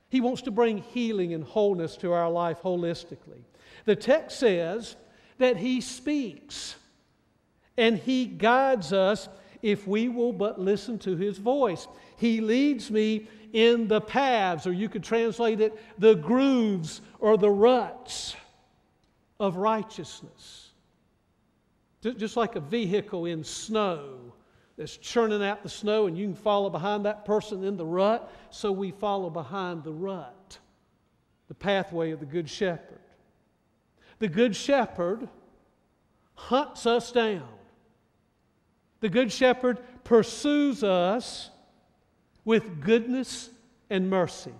He 0.09 0.21
wants 0.21 0.41
to 0.43 0.51
bring 0.51 0.77
healing 0.77 1.33
and 1.33 1.43
wholeness 1.43 1.97
to 1.97 2.13
our 2.13 2.29
life 2.29 2.61
holistically. 2.61 3.41
The 3.85 3.95
text 3.95 4.39
says 4.39 4.95
that 5.37 5.57
he 5.57 5.81
speaks 5.81 6.75
and 7.77 7.97
he 7.97 8.25
guides 8.25 8.93
us 8.93 9.29
if 9.61 9.87
we 9.87 10.07
will 10.09 10.33
but 10.33 10.59
listen 10.59 10.97
to 10.99 11.15
his 11.15 11.37
voice. 11.37 11.87
He 12.17 12.41
leads 12.41 12.89
me 12.89 13.27
in 13.53 13.87
the 13.87 14.01
paths, 14.01 14.67
or 14.67 14.73
you 14.73 14.89
could 14.89 15.03
translate 15.03 15.61
it, 15.61 15.77
the 15.97 16.15
grooves 16.15 17.01
or 17.19 17.37
the 17.37 17.49
ruts 17.49 18.35
of 19.39 19.55
righteousness. 19.55 20.71
Just 22.01 22.37
like 22.37 22.55
a 22.55 22.59
vehicle 22.59 23.25
in 23.25 23.43
snow 23.43 24.33
that's 24.77 24.95
churning 24.95 25.43
out 25.43 25.63
the 25.63 25.69
snow, 25.69 26.05
and 26.05 26.17
you 26.17 26.25
can 26.27 26.35
follow 26.35 26.69
behind 26.69 27.05
that 27.05 27.25
person 27.25 27.63
in 27.63 27.77
the 27.77 27.85
rut, 27.85 28.31
so 28.51 28.71
we 28.71 28.91
follow 28.91 29.29
behind 29.29 29.83
the 29.83 29.91
rut, 29.91 30.59
the 31.47 31.55
pathway 31.55 32.11
of 32.11 32.19
the 32.19 32.25
Good 32.25 32.49
Shepherd. 32.49 32.99
The 34.19 34.27
Good 34.27 34.55
Shepherd 34.55 35.27
hunts 36.35 36.85
us 36.85 37.11
down. 37.11 37.47
The 38.99 39.09
Good 39.09 39.31
Shepherd 39.31 39.79
pursues 40.03 40.83
us 40.83 41.49
with 42.45 42.81
goodness 42.81 43.49
and 43.89 44.09
mercy. 44.09 44.53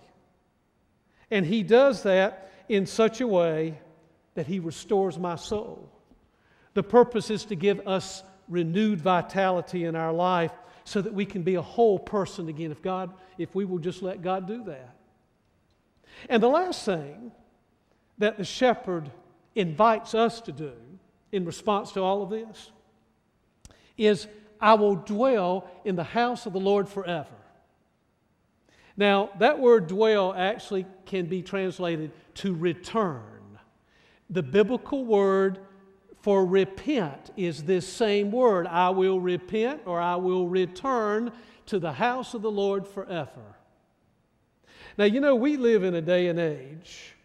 And 1.29 1.45
he 1.45 1.61
does 1.61 2.03
that 2.03 2.51
in 2.69 2.85
such 2.85 3.21
a 3.21 3.27
way 3.27 3.79
that 4.33 4.47
he 4.47 4.59
restores 4.59 5.17
my 5.17 5.35
soul. 5.35 5.89
The 6.73 6.83
purpose 6.83 7.29
is 7.29 7.45
to 7.45 7.55
give 7.55 7.87
us 7.87 8.23
renewed 8.47 9.01
vitality 9.01 9.85
in 9.85 9.95
our 9.95 10.13
life 10.13 10.51
so 10.83 11.01
that 11.01 11.13
we 11.13 11.25
can 11.25 11.43
be 11.43 11.55
a 11.55 11.61
whole 11.61 11.99
person 11.99 12.47
again 12.47 12.71
if 12.71 12.81
God 12.81 13.13
if 13.37 13.53
we 13.53 13.65
will 13.65 13.79
just 13.79 14.01
let 14.01 14.21
God 14.21 14.47
do 14.47 14.63
that. 14.65 14.95
And 16.29 16.41
the 16.41 16.47
last 16.47 16.85
thing 16.85 17.31
that 18.17 18.37
the 18.37 18.43
shepherd 18.43 19.11
invites 19.55 20.15
us 20.15 20.41
to 20.41 20.51
do 20.51 20.73
in 21.31 21.45
response 21.45 21.91
to 21.91 22.01
all 22.01 22.23
of 22.23 22.29
this 22.29 22.71
is 23.97 24.27
I 24.59 24.73
will 24.73 24.95
dwell 24.95 25.69
in 25.85 25.95
the 25.95 26.03
house 26.03 26.45
of 26.45 26.53
the 26.53 26.59
Lord 26.59 26.89
forever. 26.89 27.27
Now, 28.95 29.29
that 29.37 29.59
word 29.59 29.87
dwell 29.87 30.33
actually 30.33 30.87
can 31.05 31.27
be 31.27 31.43
translated 31.43 32.11
to 32.35 32.55
return. 32.55 33.21
The 34.29 34.41
biblical 34.41 35.05
word 35.05 35.59
for 36.27 36.45
repent 36.45 37.31
is 37.37 37.63
this 37.63 37.87
same 37.87 38.33
word 38.33 38.67
I 38.67 38.89
will 38.89 39.17
repent 39.17 39.83
or 39.85 40.01
I 40.01 40.17
will 40.17 40.45
return 40.45 41.31
to 41.67 41.79
the 41.79 41.93
house 41.93 42.33
of 42.33 42.41
the 42.41 42.51
Lord 42.51 42.85
forever. 42.85 43.55
Now, 44.97 45.05
you 45.05 45.21
know, 45.21 45.35
we 45.35 45.55
live 45.55 45.85
in 45.85 45.95
a 45.95 46.01
day 46.01 46.27
and 46.27 46.37
age 46.37 47.15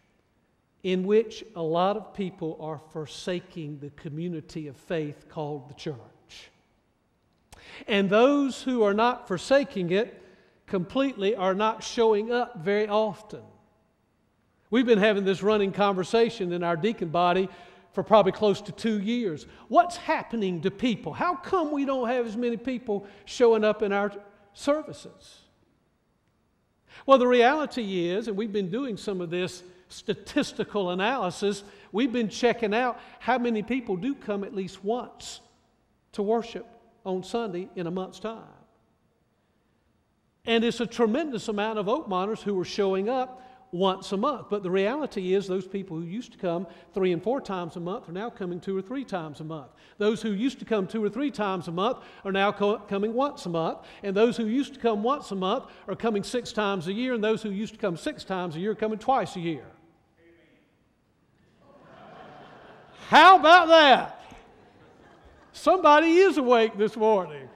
in 0.84 1.02
which 1.02 1.42
a 1.56 1.62
lot 1.62 1.96
of 1.96 2.14
people 2.14 2.56
are 2.60 2.80
forsaking 2.92 3.80
the 3.80 3.90
community 3.90 4.68
of 4.68 4.76
faith 4.76 5.28
called 5.28 5.68
the 5.68 5.74
church. 5.74 6.52
And 7.88 8.08
those 8.08 8.62
who 8.62 8.84
are 8.84 8.94
not 8.94 9.26
forsaking 9.26 9.90
it 9.90 10.22
completely 10.68 11.34
are 11.34 11.54
not 11.54 11.82
showing 11.82 12.30
up 12.30 12.62
very 12.62 12.86
often. 12.86 13.42
We've 14.70 14.86
been 14.86 15.00
having 15.00 15.24
this 15.24 15.42
running 15.42 15.72
conversation 15.72 16.52
in 16.52 16.62
our 16.62 16.76
deacon 16.76 17.08
body 17.08 17.48
for 17.92 18.02
probably 18.02 18.32
close 18.32 18.60
to 18.62 18.72
two 18.72 19.00
years. 19.00 19.46
What's 19.68 19.96
happening 19.96 20.62
to 20.62 20.70
people? 20.70 21.12
How 21.12 21.34
come 21.34 21.70
we 21.72 21.84
don't 21.84 22.08
have 22.08 22.26
as 22.26 22.36
many 22.36 22.56
people 22.56 23.06
showing 23.24 23.64
up 23.64 23.82
in 23.82 23.92
our 23.92 24.12
services? 24.54 25.38
Well, 27.06 27.18
the 27.18 27.26
reality 27.26 28.08
is, 28.08 28.28
and 28.28 28.36
we've 28.36 28.52
been 28.52 28.70
doing 28.70 28.96
some 28.96 29.20
of 29.20 29.30
this 29.30 29.62
statistical 29.88 30.90
analysis, 30.90 31.64
we've 31.90 32.12
been 32.12 32.28
checking 32.28 32.74
out 32.74 32.98
how 33.18 33.38
many 33.38 33.62
people 33.62 33.96
do 33.96 34.14
come 34.14 34.44
at 34.44 34.54
least 34.54 34.82
once 34.82 35.40
to 36.12 36.22
worship 36.22 36.66
on 37.04 37.22
Sunday 37.22 37.68
in 37.76 37.86
a 37.86 37.90
month's 37.90 38.20
time. 38.20 38.42
And 40.44 40.64
it's 40.64 40.80
a 40.80 40.86
tremendous 40.86 41.48
amount 41.48 41.78
of 41.78 41.88
Oakmonters 41.88 42.42
who 42.42 42.58
are 42.58 42.64
showing 42.64 43.08
up 43.08 43.42
once 43.72 44.12
a 44.12 44.16
month. 44.18 44.48
But 44.50 44.62
the 44.62 44.70
reality 44.70 45.32
is, 45.34 45.46
those 45.46 45.66
people 45.66 45.96
who 45.96 46.04
used 46.04 46.32
to 46.32 46.38
come 46.38 46.66
three 46.92 47.12
and 47.12 47.22
four 47.22 47.40
times 47.40 47.74
a 47.76 47.80
month 47.80 48.08
are 48.08 48.12
now 48.12 48.28
coming 48.28 48.60
two 48.60 48.76
or 48.76 48.82
three 48.82 49.04
times 49.04 49.40
a 49.40 49.44
month. 49.44 49.70
Those 49.96 50.20
who 50.20 50.32
used 50.32 50.58
to 50.58 50.66
come 50.66 50.86
two 50.86 51.02
or 51.02 51.08
three 51.08 51.30
times 51.30 51.68
a 51.68 51.72
month 51.72 51.98
are 52.24 52.32
now 52.32 52.52
co- 52.52 52.78
coming 52.80 53.14
once 53.14 53.46
a 53.46 53.48
month. 53.48 53.78
And 54.02 54.14
those 54.14 54.36
who 54.36 54.44
used 54.44 54.74
to 54.74 54.80
come 54.80 55.02
once 55.02 55.30
a 55.30 55.34
month 55.34 55.64
are 55.88 55.96
coming 55.96 56.22
six 56.22 56.52
times 56.52 56.86
a 56.86 56.92
year. 56.92 57.14
And 57.14 57.24
those 57.24 57.42
who 57.42 57.50
used 57.50 57.72
to 57.72 57.80
come 57.80 57.96
six 57.96 58.24
times 58.24 58.56
a 58.56 58.60
year 58.60 58.72
are 58.72 58.76
coming 58.76 58.98
twice 58.98 59.36
a 59.36 59.40
year. 59.40 59.64
How 63.08 63.38
about 63.38 63.68
that? 63.68 64.22
Somebody 65.52 66.16
is 66.16 66.36
awake 66.36 66.76
this 66.76 66.96
morning. 66.96 67.48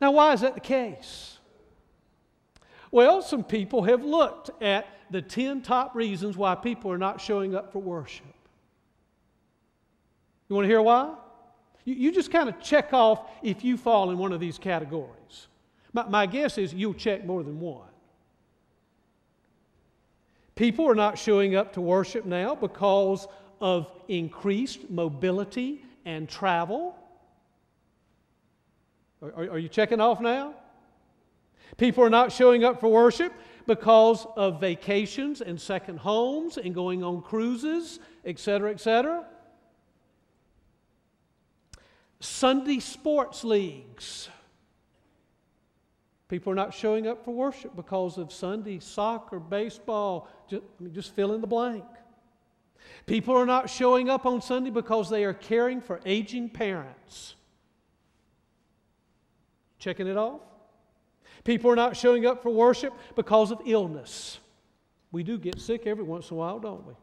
Now, 0.00 0.12
why 0.12 0.32
is 0.32 0.40
that 0.40 0.54
the 0.54 0.60
case? 0.60 1.39
Well, 2.90 3.22
some 3.22 3.44
people 3.44 3.82
have 3.84 4.04
looked 4.04 4.50
at 4.62 4.86
the 5.10 5.22
10 5.22 5.62
top 5.62 5.94
reasons 5.94 6.36
why 6.36 6.54
people 6.54 6.90
are 6.90 6.98
not 6.98 7.20
showing 7.20 7.54
up 7.54 7.72
for 7.72 7.80
worship. 7.80 8.26
You 10.48 10.56
want 10.56 10.64
to 10.64 10.68
hear 10.68 10.82
why? 10.82 11.14
You, 11.84 11.94
you 11.94 12.12
just 12.12 12.32
kind 12.32 12.48
of 12.48 12.60
check 12.60 12.92
off 12.92 13.30
if 13.42 13.64
you 13.64 13.76
fall 13.76 14.10
in 14.10 14.18
one 14.18 14.32
of 14.32 14.40
these 14.40 14.58
categories. 14.58 15.46
My, 15.92 16.06
my 16.06 16.26
guess 16.26 16.58
is 16.58 16.74
you'll 16.74 16.94
check 16.94 17.24
more 17.24 17.42
than 17.42 17.60
one. 17.60 17.86
People 20.56 20.88
are 20.88 20.94
not 20.94 21.18
showing 21.18 21.54
up 21.54 21.72
to 21.74 21.80
worship 21.80 22.26
now 22.26 22.54
because 22.54 23.26
of 23.60 23.90
increased 24.08 24.90
mobility 24.90 25.84
and 26.04 26.28
travel. 26.28 26.96
Are, 29.22 29.50
are, 29.50 29.58
you 29.58 29.68
checking 29.68 30.00
off 30.00 30.20
now? 30.20 30.54
People 31.76 32.04
are 32.04 32.10
not 32.10 32.32
showing 32.32 32.64
up 32.64 32.80
for 32.80 32.88
worship 32.88 33.32
because 33.66 34.26
of 34.36 34.60
vacations 34.60 35.40
and 35.40 35.60
second 35.60 35.98
homes 35.98 36.56
and 36.58 36.74
going 36.74 37.02
on 37.02 37.22
cruises, 37.22 38.00
etc., 38.24 38.70
etc. 38.70 39.24
Sunday 42.20 42.80
sports 42.80 43.44
leagues. 43.44 44.28
People 46.28 46.52
are 46.52 46.56
not 46.56 46.72
showing 46.72 47.06
up 47.08 47.24
for 47.24 47.32
worship 47.32 47.74
because 47.74 48.18
of 48.18 48.32
Sunday 48.32 48.78
soccer, 48.78 49.40
baseball, 49.40 50.28
just, 50.48 50.62
I 50.78 50.84
mean, 50.84 50.94
just 50.94 51.14
fill 51.14 51.32
in 51.32 51.40
the 51.40 51.46
blank. 51.46 51.84
People 53.06 53.36
are 53.36 53.46
not 53.46 53.68
showing 53.68 54.08
up 54.08 54.26
on 54.26 54.40
Sunday 54.40 54.70
because 54.70 55.10
they 55.10 55.24
are 55.24 55.34
caring 55.34 55.80
for 55.80 56.00
aging 56.04 56.50
parents. 56.50 57.34
Checking 59.78 60.06
it 60.06 60.16
off? 60.16 60.40
People 61.44 61.70
are 61.70 61.76
not 61.76 61.96
showing 61.96 62.26
up 62.26 62.42
for 62.42 62.50
worship 62.50 62.92
because 63.16 63.50
of 63.50 63.60
illness. 63.64 64.38
We 65.12 65.22
do 65.22 65.38
get 65.38 65.60
sick 65.60 65.86
every 65.86 66.04
once 66.04 66.30
in 66.30 66.36
a 66.36 66.38
while, 66.38 66.58
don't 66.58 66.86
we? 66.86 66.94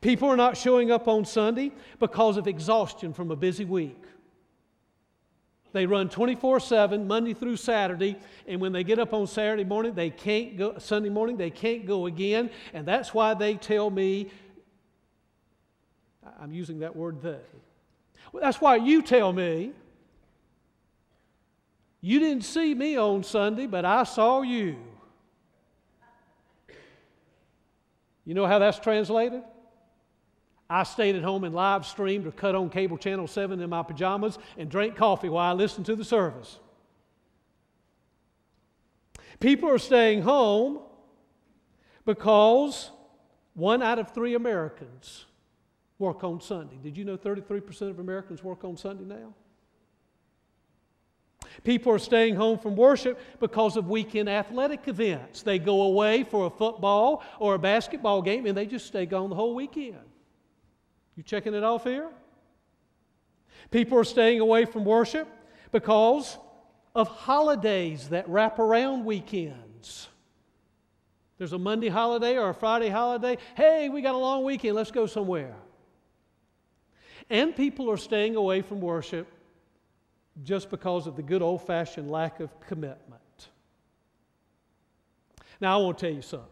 People 0.00 0.28
are 0.28 0.36
not 0.36 0.56
showing 0.56 0.90
up 0.90 1.08
on 1.08 1.24
Sunday 1.24 1.72
because 1.98 2.36
of 2.36 2.46
exhaustion 2.46 3.12
from 3.12 3.30
a 3.30 3.36
busy 3.36 3.64
week. 3.64 4.02
They 5.72 5.86
run 5.86 6.08
24 6.08 6.60
7, 6.60 7.06
Monday 7.06 7.34
through 7.34 7.56
Saturday, 7.56 8.16
and 8.46 8.60
when 8.60 8.72
they 8.72 8.82
get 8.82 8.98
up 8.98 9.12
on 9.12 9.26
Saturday 9.26 9.64
morning, 9.64 9.94
they 9.94 10.10
can't 10.10 10.56
go, 10.56 10.78
Sunday 10.78 11.10
morning, 11.10 11.36
they 11.36 11.50
can't 11.50 11.86
go 11.86 12.06
again, 12.06 12.50
and 12.72 12.86
that's 12.86 13.14
why 13.14 13.34
they 13.34 13.54
tell 13.54 13.88
me, 13.88 14.30
I'm 16.40 16.52
using 16.52 16.80
that 16.80 16.96
word 16.96 17.22
they. 17.22 17.38
Well, 18.32 18.42
that's 18.42 18.60
why 18.60 18.76
you 18.76 19.02
tell 19.02 19.32
me 19.32 19.72
you 22.00 22.18
didn't 22.18 22.44
see 22.44 22.74
me 22.74 22.96
on 22.96 23.22
Sunday, 23.22 23.66
but 23.66 23.84
I 23.84 24.04
saw 24.04 24.42
you. 24.42 24.76
You 28.24 28.34
know 28.34 28.46
how 28.46 28.58
that's 28.58 28.78
translated? 28.78 29.42
I 30.68 30.84
stayed 30.84 31.16
at 31.16 31.22
home 31.22 31.42
and 31.44 31.54
live 31.54 31.84
streamed 31.84 32.26
or 32.26 32.30
cut 32.30 32.54
on 32.54 32.70
cable 32.70 32.96
channel 32.96 33.26
7 33.26 33.60
in 33.60 33.70
my 33.70 33.82
pajamas 33.82 34.38
and 34.56 34.70
drank 34.70 34.94
coffee 34.94 35.28
while 35.28 35.50
I 35.50 35.52
listened 35.52 35.86
to 35.86 35.96
the 35.96 36.04
service. 36.04 36.60
People 39.40 39.68
are 39.68 39.78
staying 39.78 40.22
home 40.22 40.78
because 42.04 42.90
one 43.54 43.82
out 43.82 43.98
of 43.98 44.12
three 44.12 44.34
Americans 44.34 45.24
work 45.98 46.22
on 46.22 46.40
Sunday. 46.40 46.78
Did 46.82 46.96
you 46.96 47.04
know 47.04 47.16
33% 47.16 47.90
of 47.90 47.98
Americans 47.98 48.44
work 48.44 48.64
on 48.64 48.76
Sunday 48.76 49.04
now? 49.04 49.34
People 51.64 51.92
are 51.92 51.98
staying 51.98 52.36
home 52.36 52.58
from 52.58 52.74
worship 52.74 53.20
because 53.38 53.76
of 53.76 53.88
weekend 53.88 54.28
athletic 54.28 54.88
events. 54.88 55.42
They 55.42 55.58
go 55.58 55.82
away 55.82 56.24
for 56.24 56.46
a 56.46 56.50
football 56.50 57.22
or 57.38 57.54
a 57.54 57.58
basketball 57.58 58.22
game 58.22 58.46
and 58.46 58.56
they 58.56 58.66
just 58.66 58.86
stay 58.86 59.06
gone 59.06 59.28
the 59.28 59.36
whole 59.36 59.54
weekend. 59.54 59.98
You 61.16 61.22
checking 61.22 61.54
it 61.54 61.62
off 61.62 61.84
here? 61.84 62.08
People 63.70 63.98
are 63.98 64.04
staying 64.04 64.40
away 64.40 64.64
from 64.64 64.84
worship 64.84 65.28
because 65.70 66.38
of 66.94 67.08
holidays 67.08 68.08
that 68.08 68.28
wrap 68.28 68.58
around 68.58 69.04
weekends. 69.04 70.08
There's 71.36 71.52
a 71.52 71.58
Monday 71.58 71.88
holiday 71.88 72.36
or 72.36 72.50
a 72.50 72.54
Friday 72.54 72.88
holiday. 72.88 73.38
Hey, 73.54 73.88
we 73.88 74.02
got 74.02 74.14
a 74.14 74.18
long 74.18 74.44
weekend, 74.44 74.76
let's 74.76 74.90
go 74.90 75.06
somewhere. 75.06 75.54
And 77.28 77.54
people 77.54 77.90
are 77.90 77.96
staying 77.96 78.36
away 78.36 78.62
from 78.62 78.80
worship 78.80 79.28
just 80.44 80.70
because 80.70 81.06
of 81.06 81.16
the 81.16 81.22
good 81.22 81.42
old 81.42 81.66
fashioned 81.66 82.10
lack 82.10 82.40
of 82.40 82.58
commitment. 82.60 83.20
Now, 85.60 85.78
I 85.78 85.82
want 85.82 85.98
to 85.98 86.06
tell 86.06 86.14
you 86.14 86.22
something. 86.22 86.48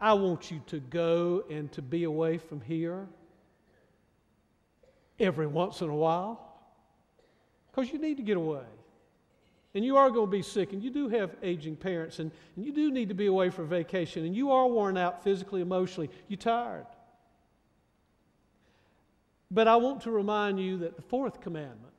I 0.00 0.14
want 0.14 0.50
you 0.50 0.62
to 0.68 0.80
go 0.80 1.44
and 1.50 1.70
to 1.72 1.82
be 1.82 2.04
away 2.04 2.38
from 2.38 2.60
here 2.60 3.06
every 5.18 5.46
once 5.46 5.80
in 5.80 5.88
a 5.88 5.94
while 5.94 6.54
because 7.70 7.92
you 7.92 7.98
need 7.98 8.16
to 8.16 8.22
get 8.22 8.36
away. 8.36 8.64
and 9.74 9.84
you 9.84 9.96
are 9.96 10.10
going 10.10 10.26
to 10.26 10.30
be 10.30 10.42
sick, 10.42 10.72
and 10.72 10.82
you 10.82 10.90
do 10.90 11.08
have 11.08 11.36
aging 11.42 11.76
parents, 11.76 12.18
and, 12.18 12.32
and 12.56 12.64
you 12.64 12.72
do 12.72 12.90
need 12.90 13.08
to 13.08 13.14
be 13.14 13.26
away 13.26 13.50
for 13.50 13.64
vacation, 13.64 14.24
and 14.24 14.34
you 14.34 14.50
are 14.50 14.66
worn 14.66 14.96
out 14.96 15.22
physically, 15.22 15.60
emotionally, 15.60 16.10
you're 16.26 16.36
tired. 16.36 16.86
But 19.50 19.66
I 19.66 19.76
want 19.76 20.02
to 20.02 20.10
remind 20.10 20.60
you 20.60 20.78
that 20.78 20.96
the 20.96 21.02
fourth 21.02 21.40
commandment 21.40 21.94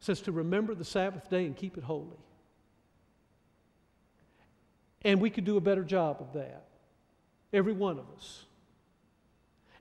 says 0.00 0.20
to 0.22 0.32
remember 0.32 0.74
the 0.74 0.84
Sabbath 0.84 1.28
day 1.28 1.44
and 1.46 1.56
keep 1.56 1.76
it 1.76 1.84
holy. 1.84 2.18
And 5.02 5.20
we 5.20 5.30
could 5.30 5.44
do 5.44 5.56
a 5.56 5.60
better 5.60 5.84
job 5.84 6.18
of 6.20 6.32
that, 6.34 6.64
every 7.52 7.72
one 7.72 7.98
of 7.98 8.04
us. 8.16 8.44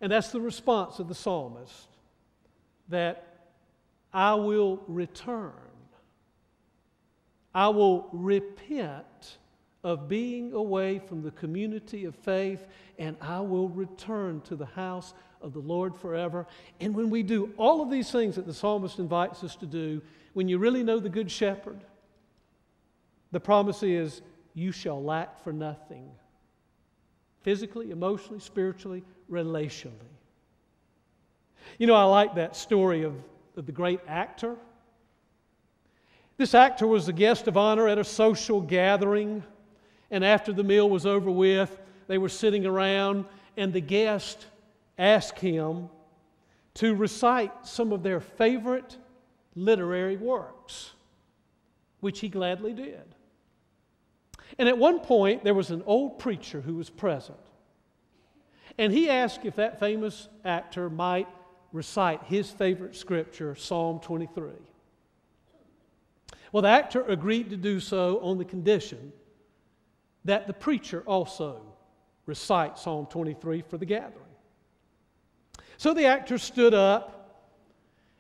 And 0.01 0.11
that's 0.11 0.31
the 0.31 0.41
response 0.41 0.99
of 0.99 1.07
the 1.07 1.15
psalmist 1.15 1.87
that 2.89 3.23
I 4.13 4.35
will 4.35 4.83
return. 4.87 5.51
I 7.53 7.69
will 7.69 8.07
repent 8.11 9.37
of 9.83 10.07
being 10.07 10.53
away 10.53 10.99
from 10.99 11.23
the 11.23 11.31
community 11.31 12.05
of 12.05 12.15
faith, 12.15 12.65
and 12.99 13.15
I 13.21 13.39
will 13.39 13.69
return 13.69 14.41
to 14.41 14.55
the 14.55 14.65
house 14.65 15.13
of 15.41 15.53
the 15.53 15.59
Lord 15.59 15.95
forever. 15.95 16.45
And 16.79 16.95
when 16.95 17.09
we 17.09 17.23
do 17.23 17.53
all 17.57 17.81
of 17.81 17.89
these 17.89 18.11
things 18.11 18.35
that 18.35 18.45
the 18.45 18.53
psalmist 18.53 18.99
invites 18.99 19.43
us 19.43 19.55
to 19.57 19.65
do, 19.65 20.01
when 20.33 20.47
you 20.47 20.57
really 20.57 20.83
know 20.83 20.99
the 20.99 21.09
Good 21.09 21.31
Shepherd, 21.31 21.79
the 23.31 23.39
promise 23.39 23.83
is, 23.83 24.21
you 24.53 24.71
shall 24.71 25.03
lack 25.03 25.43
for 25.43 25.53
nothing 25.53 26.09
physically, 27.41 27.91
emotionally, 27.91 28.39
spiritually, 28.39 29.03
relationally. 29.31 29.91
You 31.77 31.87
know, 31.87 31.95
I 31.95 32.03
like 32.03 32.35
that 32.35 32.55
story 32.55 33.03
of, 33.03 33.13
of 33.55 33.65
the 33.65 33.71
great 33.71 33.99
actor. 34.07 34.55
This 36.37 36.53
actor 36.53 36.87
was 36.87 37.07
a 37.07 37.13
guest 37.13 37.47
of 37.47 37.57
honor 37.57 37.87
at 37.87 37.97
a 37.97 38.03
social 38.03 38.61
gathering, 38.61 39.43
and 40.11 40.25
after 40.25 40.51
the 40.53 40.63
meal 40.63 40.89
was 40.89 41.05
over 41.05 41.31
with, 41.31 41.79
they 42.07 42.17
were 42.17 42.29
sitting 42.29 42.65
around, 42.65 43.25
and 43.55 43.73
the 43.73 43.81
guest 43.81 44.45
asked 44.97 45.39
him 45.39 45.89
to 46.75 46.95
recite 46.95 47.65
some 47.65 47.91
of 47.91 48.03
their 48.03 48.19
favorite 48.19 48.97
literary 49.55 50.17
works, 50.17 50.91
which 51.99 52.19
he 52.19 52.29
gladly 52.29 52.73
did. 52.73 53.15
And 54.59 54.69
at 54.69 54.77
one 54.77 54.99
point, 54.99 55.43
there 55.43 55.53
was 55.53 55.71
an 55.71 55.83
old 55.85 56.19
preacher 56.19 56.61
who 56.61 56.75
was 56.75 56.89
present. 56.89 57.37
And 58.77 58.93
he 58.93 59.09
asked 59.09 59.43
if 59.43 59.55
that 59.55 59.79
famous 59.79 60.29
actor 60.45 60.89
might 60.89 61.27
recite 61.73 62.23
his 62.23 62.49
favorite 62.51 62.95
scripture, 62.95 63.55
Psalm 63.55 63.99
23. 63.99 64.51
Well, 66.51 66.61
the 66.61 66.69
actor 66.69 67.03
agreed 67.03 67.49
to 67.49 67.57
do 67.57 67.79
so 67.79 68.19
on 68.21 68.37
the 68.37 68.45
condition 68.45 69.11
that 70.25 70.47
the 70.47 70.53
preacher 70.53 71.03
also 71.05 71.61
recite 72.25 72.77
Psalm 72.77 73.07
23 73.07 73.61
for 73.61 73.77
the 73.77 73.85
gathering. 73.85 74.26
So 75.77 75.93
the 75.93 76.05
actor 76.05 76.37
stood 76.37 76.73
up, 76.73 77.13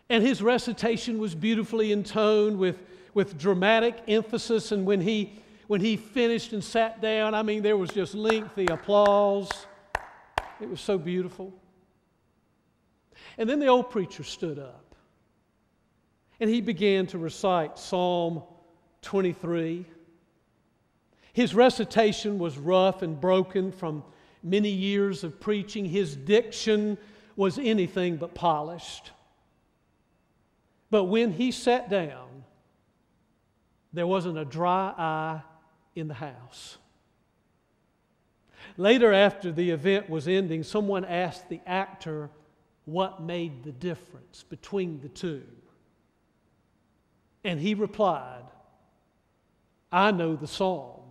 and 0.09 0.23
his 0.23 0.41
recitation 0.41 1.19
was 1.19 1.35
beautifully 1.35 1.91
intoned 1.91 2.57
with, 2.57 2.77
with 3.13 3.37
dramatic 3.37 3.97
emphasis. 4.07 4.71
And 4.71 4.85
when 4.85 5.01
he, 5.01 5.33
when 5.67 5.81
he 5.81 5.97
finished 5.97 6.53
and 6.53 6.63
sat 6.63 7.01
down, 7.01 7.33
I 7.33 7.43
mean, 7.43 7.63
there 7.63 7.75
was 7.75 7.89
just 7.89 8.13
lengthy 8.13 8.67
applause. 8.67 9.49
It 10.61 10.69
was 10.69 10.79
so 10.79 10.97
beautiful. 10.97 11.53
And 13.37 13.49
then 13.49 13.59
the 13.59 13.67
old 13.67 13.89
preacher 13.89 14.23
stood 14.23 14.57
up 14.57 14.87
and 16.39 16.49
he 16.49 16.61
began 16.61 17.07
to 17.07 17.17
recite 17.17 17.77
Psalm 17.77 18.43
23. 19.01 19.85
His 21.33 21.53
recitation 21.53 22.39
was 22.39 22.57
rough 22.57 23.01
and 23.01 23.19
broken 23.19 23.71
from 23.71 24.03
many 24.43 24.69
years 24.69 25.23
of 25.23 25.39
preaching. 25.39 25.85
His 25.85 26.15
diction 26.15 26.97
was 27.37 27.57
anything 27.57 28.17
but 28.17 28.35
polished. 28.35 29.11
But 30.89 31.05
when 31.05 31.31
he 31.31 31.51
sat 31.51 31.89
down, 31.89 32.43
there 33.93 34.07
wasn't 34.07 34.37
a 34.37 34.43
dry 34.43 34.93
eye 34.97 35.41
in 35.95 36.09
the 36.09 36.13
house. 36.15 36.77
Later, 38.75 39.13
after 39.13 39.51
the 39.51 39.69
event 39.69 40.09
was 40.09 40.27
ending, 40.27 40.63
someone 40.63 41.05
asked 41.05 41.47
the 41.47 41.61
actor 41.65 42.29
what 42.85 43.21
made 43.21 43.63
the 43.63 43.71
difference 43.71 44.43
between 44.49 44.99
the 45.01 45.09
two. 45.09 45.43
And 47.43 47.59
he 47.59 47.75
replied, 47.75 48.43
I 49.91 50.11
know 50.11 50.35
the 50.35 50.47
psalm, 50.47 51.01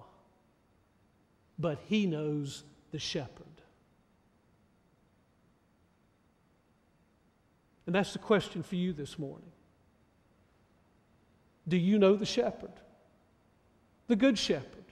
but 1.58 1.78
he 1.86 2.06
knows 2.06 2.64
the 2.90 2.98
shepherd. 2.98 3.45
And 7.86 7.94
that's 7.94 8.12
the 8.12 8.18
question 8.18 8.62
for 8.62 8.74
you 8.74 8.92
this 8.92 9.18
morning. 9.18 9.50
Do 11.68 11.76
you 11.76 11.98
know 11.98 12.16
the 12.16 12.26
shepherd? 12.26 12.72
The 14.08 14.16
good 14.16 14.38
shepherd? 14.38 14.84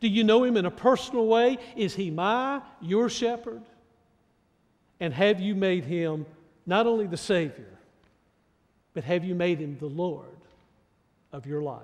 Do 0.00 0.08
you 0.08 0.24
know 0.24 0.44
him 0.44 0.56
in 0.56 0.64
a 0.64 0.70
personal 0.70 1.26
way? 1.26 1.58
Is 1.76 1.94
he 1.94 2.10
my, 2.10 2.62
your 2.80 3.08
shepherd? 3.08 3.62
And 4.98 5.12
have 5.12 5.40
you 5.40 5.54
made 5.54 5.84
him 5.84 6.26
not 6.66 6.86
only 6.86 7.06
the 7.06 7.16
Savior, 7.16 7.78
but 8.94 9.04
have 9.04 9.24
you 9.24 9.34
made 9.34 9.58
him 9.58 9.76
the 9.78 9.86
Lord 9.86 10.26
of 11.32 11.46
your 11.46 11.62
life? 11.62 11.82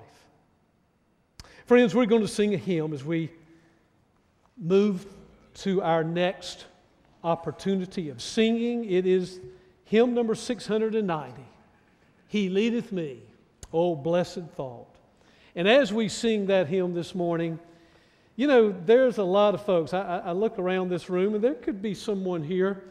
Friends, 1.66 1.94
we're 1.94 2.07
going 2.07 2.22
to 2.22 2.29
sing 2.29 2.55
a 2.55 2.59
hymn 2.59 2.92
as 2.92 3.05
we 3.05 3.31
move 4.57 5.05
to 5.55 5.83
our 5.83 6.05
next 6.05 6.64
opportunity 7.25 8.09
of 8.09 8.22
singing. 8.22 8.85
It 8.90 9.07
is 9.07 9.40
hymn 9.87 10.14
number 10.14 10.35
690 10.35 11.42
He 12.29 12.49
leadeth 12.49 12.92
me, 12.92 13.22
oh 13.72 13.96
blessed 13.96 14.44
thought. 14.55 14.94
And 15.55 15.66
as 15.66 15.92
we 15.92 16.09
sing 16.09 16.46
that 16.46 16.68
hymn 16.68 16.92
this 16.92 17.14
morning, 17.14 17.59
you 18.37 18.46
know, 18.46 18.75
there's 18.85 19.16
a 19.16 19.25
lot 19.25 19.55
of 19.55 19.64
folks. 19.64 19.94
I, 19.94 20.18
I, 20.27 20.33
look 20.33 20.59
around 20.59 20.90
this 20.90 21.09
room, 21.09 21.35
and 21.35 21.42
there 21.42 21.55
could 21.55 21.81
be 21.81 21.94
someone 21.94 22.42
here 22.42 22.85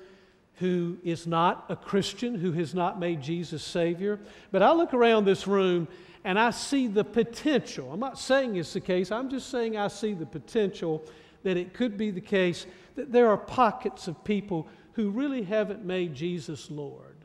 who 0.56 0.98
is 1.04 1.28
not 1.28 1.66
a 1.70 1.76
Christian, 1.76 2.34
who 2.34 2.52
has 2.54 2.74
not 2.74 3.00
made 3.00 3.22
Jesus 3.22 3.64
Savior. 3.64 4.20
But 4.52 4.64
I 4.64 4.72
look 4.72 4.94
around 4.94 5.26
this 5.26 5.48
room 5.48 5.88
and 6.24 6.40
I 6.40 6.50
see 6.50 6.88
the 6.88 7.04
potential. 7.04 7.92
I'm 7.92 8.00
not 8.00 8.18
saying 8.18 8.56
it's 8.56 8.74
the 8.74 8.82
case, 8.82 9.12
I'm 9.12 9.30
just 9.30 9.50
saying 9.50 9.78
I 9.78 9.90
see 9.90 10.14
the 10.14 10.26
potential 10.26 11.04
that 11.44 11.58
it 11.58 11.74
could 11.74 11.98
be 11.98 12.10
the 12.10 12.22
case 12.22 12.66
that 12.96 13.12
there 13.12 13.30
are 13.30 13.38
pockets 13.38 14.08
of 14.08 14.24
people 14.24 14.68
who 14.96 15.10
really 15.10 15.44
haven't 15.44 15.84
made 15.84 16.16
Jesus 16.16 16.72
Lord. 16.72 17.18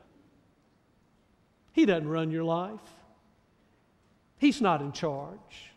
He 1.71 1.85
doesn't 1.85 2.07
run 2.07 2.31
your 2.31 2.43
life, 2.43 2.79
He's 4.37 4.61
not 4.61 4.81
in 4.81 4.91
charge. 4.91 5.67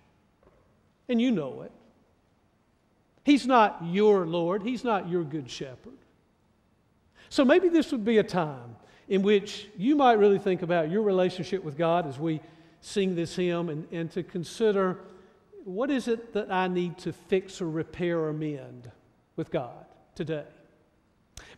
And 1.07 1.21
you 1.21 1.31
know 1.31 1.61
it. 1.61 1.73
He's 3.25 3.47
not 3.47 3.79
your 3.85 4.27
Lord, 4.27 4.63
He's 4.63 4.85
not 4.85 5.09
your 5.09 5.23
good 5.23 5.51
shepherd. 5.51 5.99
So 7.29 7.45
maybe 7.45 7.69
this 7.69 7.93
would 7.93 8.05
be 8.05 8.19
a 8.19 8.23
time 8.23 8.77
in 9.09 9.23
which 9.23 9.69
you 9.77 9.97
might 9.97 10.15
really 10.15 10.39
think 10.39 10.63
about 10.63 10.91
your 10.91 11.03
relationship 11.03 11.63
with 11.63 11.77
God 11.77 12.07
as 12.07 12.19
we 12.19 12.41
sing 12.81 13.15
this 13.15 13.37
hymn 13.37 13.69
and, 13.69 13.87
and 13.93 14.11
to 14.13 14.23
consider 14.23 14.99
what 15.65 15.91
is 15.91 16.09
it 16.09 16.33
that 16.33 16.53
I 16.53 16.69
need 16.69 16.99
to 16.99 17.13
fix 17.13 17.61
or 17.61 17.69
repair 17.69 18.21
or 18.21 18.33
mend 18.33 18.91
with 19.37 19.51
God 19.51 19.85
today. 20.15 20.45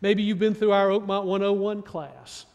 Maybe 0.01 0.23
you've 0.23 0.39
been 0.39 0.53
through 0.53 0.71
our 0.71 0.89
Oakmont 0.89 1.25
101 1.25 1.81
class 1.81 2.45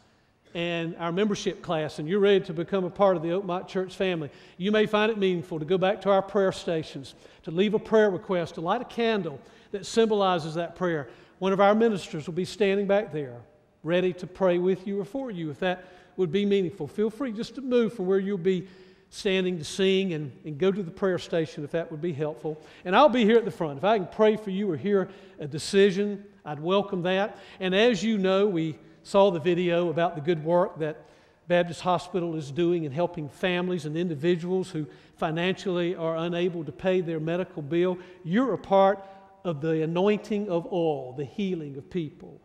and 0.55 0.95
our 0.97 1.11
membership 1.11 1.61
class, 1.61 1.99
and 1.99 2.07
you're 2.07 2.19
ready 2.19 2.45
to 2.45 2.53
become 2.53 2.83
a 2.85 2.89
part 2.89 3.17
of 3.17 3.23
the 3.23 3.29
Oakmont 3.29 3.67
Church 3.67 3.95
family, 3.95 4.29
you 4.57 4.71
may 4.71 4.85
find 4.85 5.11
it 5.11 5.17
meaningful 5.17 5.59
to 5.59 5.65
go 5.65 5.77
back 5.77 6.01
to 6.01 6.11
our 6.11 6.21
prayer 6.21 6.51
stations, 6.51 7.15
to 7.43 7.51
leave 7.51 7.73
a 7.73 7.79
prayer 7.79 8.11
request, 8.11 8.55
to 8.55 8.61
light 8.61 8.81
a 8.81 8.85
candle 8.85 9.39
that 9.71 9.85
symbolizes 9.85 10.53
that 10.53 10.75
prayer. 10.75 11.09
One 11.39 11.53
of 11.53 11.59
our 11.59 11.73
ministers 11.73 12.27
will 12.27 12.35
be 12.35 12.45
standing 12.45 12.85
back 12.85 13.11
there, 13.11 13.41
ready 13.81 14.13
to 14.13 14.27
pray 14.27 14.59
with 14.59 14.85
you 14.85 15.01
or 15.01 15.05
for 15.05 15.31
you 15.31 15.49
if 15.49 15.59
that 15.59 15.85
would 16.17 16.31
be 16.31 16.45
meaningful. 16.45 16.87
Feel 16.87 17.09
free 17.09 17.31
just 17.31 17.55
to 17.55 17.61
move 17.61 17.93
from 17.93 18.05
where 18.05 18.19
you'll 18.19 18.37
be 18.37 18.67
standing 19.09 19.57
to 19.57 19.63
sing 19.63 20.13
and, 20.13 20.31
and 20.45 20.57
go 20.57 20.71
to 20.71 20.83
the 20.83 20.91
prayer 20.91 21.19
station 21.19 21.63
if 21.63 21.71
that 21.71 21.91
would 21.91 22.01
be 22.01 22.13
helpful. 22.13 22.61
And 22.85 22.95
I'll 22.95 23.09
be 23.09 23.25
here 23.25 23.37
at 23.37 23.45
the 23.45 23.51
front. 23.51 23.77
If 23.77 23.83
I 23.83 23.97
can 23.97 24.07
pray 24.07 24.37
for 24.37 24.51
you 24.51 24.71
or 24.71 24.77
hear 24.77 25.09
a 25.39 25.47
decision, 25.47 26.23
I'd 26.45 26.59
welcome 26.59 27.03
that. 27.03 27.37
And 27.59 27.73
as 27.73 28.03
you 28.03 28.17
know, 28.17 28.47
we 28.47 28.77
saw 29.03 29.31
the 29.31 29.39
video 29.39 29.89
about 29.89 30.15
the 30.15 30.21
good 30.21 30.43
work 30.43 30.79
that 30.79 31.05
Baptist 31.47 31.81
Hospital 31.81 32.35
is 32.35 32.51
doing 32.51 32.85
in 32.85 32.91
helping 32.91 33.27
families 33.29 33.85
and 33.85 33.97
individuals 33.97 34.69
who 34.69 34.87
financially 35.17 35.95
are 35.95 36.17
unable 36.17 36.63
to 36.63 36.71
pay 36.71 37.01
their 37.01 37.19
medical 37.19 37.61
bill. 37.61 37.97
You're 38.23 38.53
a 38.53 38.57
part 38.57 39.03
of 39.43 39.61
the 39.61 39.83
anointing 39.83 40.49
of 40.49 40.65
all, 40.65 41.13
the 41.13 41.25
healing 41.25 41.77
of 41.77 41.89
people 41.89 42.39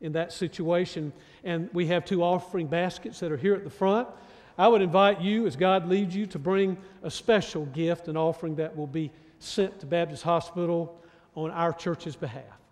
in 0.00 0.12
that 0.12 0.32
situation. 0.32 1.12
And 1.42 1.70
we 1.72 1.86
have 1.86 2.04
two 2.04 2.22
offering 2.22 2.66
baskets 2.66 3.20
that 3.20 3.32
are 3.32 3.36
here 3.36 3.54
at 3.54 3.64
the 3.64 3.70
front. 3.70 4.08
I 4.56 4.68
would 4.68 4.82
invite 4.82 5.20
you, 5.20 5.46
as 5.46 5.56
God 5.56 5.88
leads 5.88 6.14
you, 6.14 6.26
to 6.26 6.38
bring 6.38 6.76
a 7.02 7.10
special 7.10 7.64
gift, 7.66 8.08
an 8.08 8.16
offering 8.16 8.56
that 8.56 8.76
will 8.76 8.86
be 8.86 9.10
sent 9.38 9.80
to 9.80 9.86
Baptist 9.86 10.22
Hospital 10.22 11.00
on 11.34 11.50
our 11.50 11.72
church's 11.72 12.14
behalf. 12.14 12.63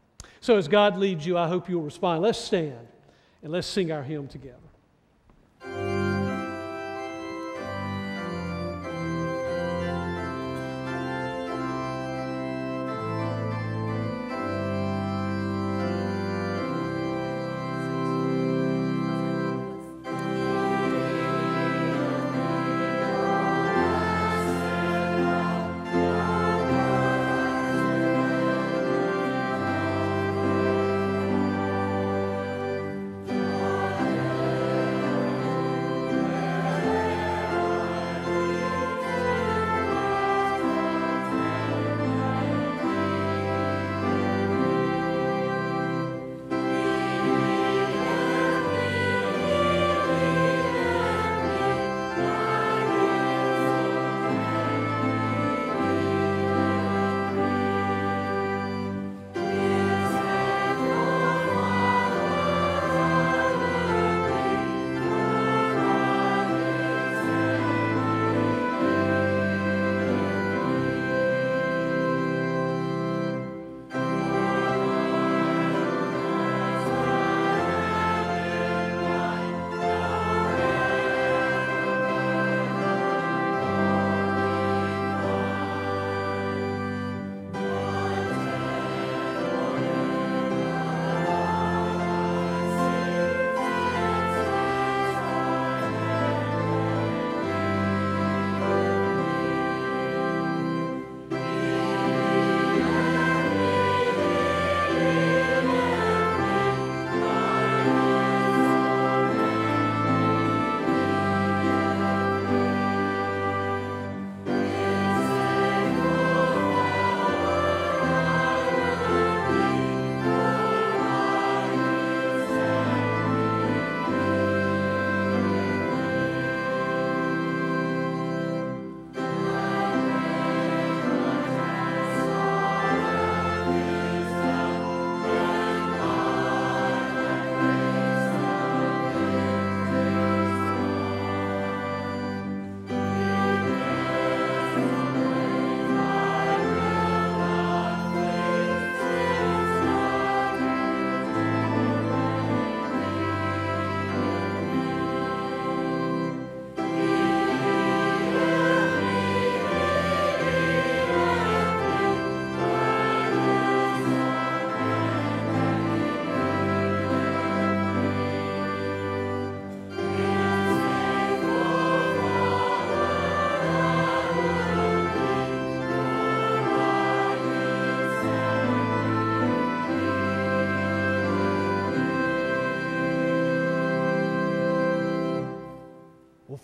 So, 0.42 0.56
as 0.56 0.66
God 0.66 0.98
leads 0.98 1.24
you, 1.24 1.38
I 1.38 1.46
hope 1.46 1.68
you'll 1.68 1.82
respond. 1.82 2.20
Let's 2.20 2.36
stand 2.36 2.88
and 3.44 3.52
let's 3.52 3.66
sing 3.66 3.92
our 3.92 4.02
hymn 4.02 4.26
together. 4.26 4.58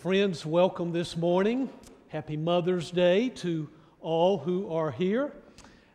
Friends, 0.09 0.43
welcome 0.43 0.91
this 0.91 1.15
morning. 1.15 1.69
Happy 2.07 2.35
Mother's 2.35 2.89
Day 2.89 3.29
to 3.29 3.69
all 4.01 4.39
who 4.39 4.73
are 4.73 4.89
here. 4.89 5.31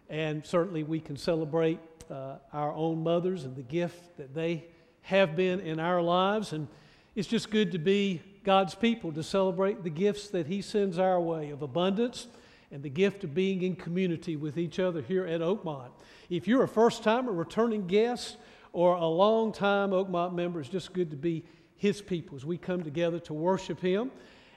And 0.08 0.46
certainly 0.46 0.84
we 0.84 1.00
can 1.00 1.16
celebrate 1.16 1.80
uh, 2.08 2.36
our 2.52 2.72
own 2.74 3.02
mothers 3.02 3.42
and 3.42 3.56
the 3.56 3.62
gift 3.62 4.16
that 4.18 4.32
they 4.32 4.66
have 5.00 5.34
been 5.34 5.58
in 5.58 5.80
our 5.80 6.00
lives. 6.00 6.52
And 6.52 6.68
it's 7.16 7.26
just 7.26 7.50
good 7.50 7.72
to 7.72 7.78
be 7.80 8.22
God's 8.44 8.76
people, 8.76 9.10
to 9.10 9.22
celebrate 9.24 9.82
the 9.82 9.90
gifts 9.90 10.28
that 10.28 10.46
He 10.46 10.62
sends 10.62 10.96
our 10.96 11.20
way 11.20 11.50
of 11.50 11.62
abundance 11.62 12.28
and 12.70 12.84
the 12.84 12.90
gift 12.90 13.24
of 13.24 13.34
being 13.34 13.62
in 13.62 13.74
community 13.74 14.36
with 14.36 14.56
each 14.56 14.78
other 14.78 15.02
here 15.02 15.26
at 15.26 15.40
Oakmont. 15.40 15.90
If 16.30 16.46
you're 16.46 16.62
a 16.62 16.68
first 16.68 17.02
time 17.02 17.28
or 17.28 17.32
returning 17.32 17.88
guest 17.88 18.36
or 18.72 18.94
a 18.94 19.08
long 19.08 19.50
time 19.50 19.90
Oakmont 19.90 20.34
member, 20.34 20.60
it's 20.60 20.68
just 20.68 20.92
good 20.92 21.10
to 21.10 21.16
be 21.16 21.42
his 21.76 22.00
people 22.00 22.36
as 22.36 22.44
we 22.44 22.58
come 22.58 22.82
together 22.82 23.18
to 23.20 23.34
worship 23.34 23.80
Him. 23.80 24.10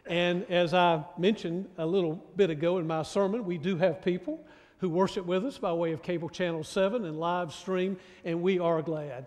And 0.06 0.46
as 0.50 0.74
I 0.74 1.04
mentioned 1.18 1.68
a 1.78 1.86
little 1.86 2.24
bit 2.36 2.50
ago 2.50 2.78
in 2.78 2.88
my 2.88 3.04
sermon, 3.04 3.44
we 3.46 3.58
do 3.58 3.76
have 3.78 4.02
people 4.02 4.40
who 4.80 4.90
worship 4.90 5.26
with 5.26 5.46
us 5.46 5.58
by 5.58 5.74
way 5.74 5.92
of 5.92 6.02
Cable 6.02 6.30
Channel 6.30 6.64
7 6.64 7.04
and 7.04 7.20
live 7.20 7.54
stream, 7.54 7.98
and 8.24 8.42
we 8.42 8.60
are 8.60 8.82
glad. 8.82 9.26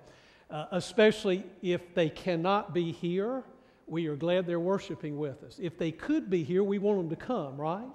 Uh, 0.51 0.67
especially 0.73 1.45
if 1.63 1.95
they 1.95 2.09
cannot 2.09 2.73
be 2.73 2.93
here, 2.93 3.45
we 3.87 4.07
are 4.07 4.17
glad 4.17 4.47
they're 4.47 4.59
worshiping 4.59 5.19
with 5.19 5.43
us. 5.43 5.59
If 5.61 5.77
they 5.77 5.91
could 5.93 6.31
be 6.31 6.43
here, 6.43 6.65
we 6.65 6.79
want 6.79 6.99
them 6.99 7.11
to 7.11 7.17
come, 7.17 7.57
right? 7.57 7.87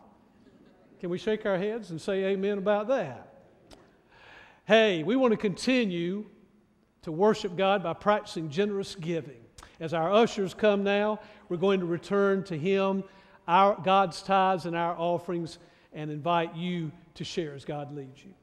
Can 0.99 1.09
we 1.09 1.17
shake 1.17 1.45
our 1.45 1.57
heads 1.57 1.91
and 1.91 1.99
say 1.99 2.25
amen 2.25 2.57
about 2.57 2.87
that? 2.89 3.33
Hey, 4.65 5.03
we 5.03 5.15
want 5.15 5.31
to 5.31 5.37
continue 5.37 6.25
to 7.03 7.11
worship 7.11 7.55
God 7.55 7.83
by 7.83 7.93
practicing 7.93 8.49
generous 8.49 8.95
giving. 8.95 9.44
As 9.79 9.93
our 9.93 10.11
ushers 10.11 10.53
come 10.53 10.83
now, 10.83 11.19
we're 11.49 11.57
going 11.57 11.79
to 11.79 11.85
return 11.85 12.43
to 12.45 12.57
Him, 12.57 13.03
our 13.47 13.79
God's 13.83 14.21
tithes 14.21 14.65
and 14.65 14.75
our 14.75 14.97
offerings, 14.97 15.59
and 15.93 16.11
invite 16.11 16.55
you 16.55 16.91
to 17.15 17.23
share 17.23 17.53
as 17.53 17.65
God 17.65 17.95
leads 17.95 18.23
you. 18.23 18.33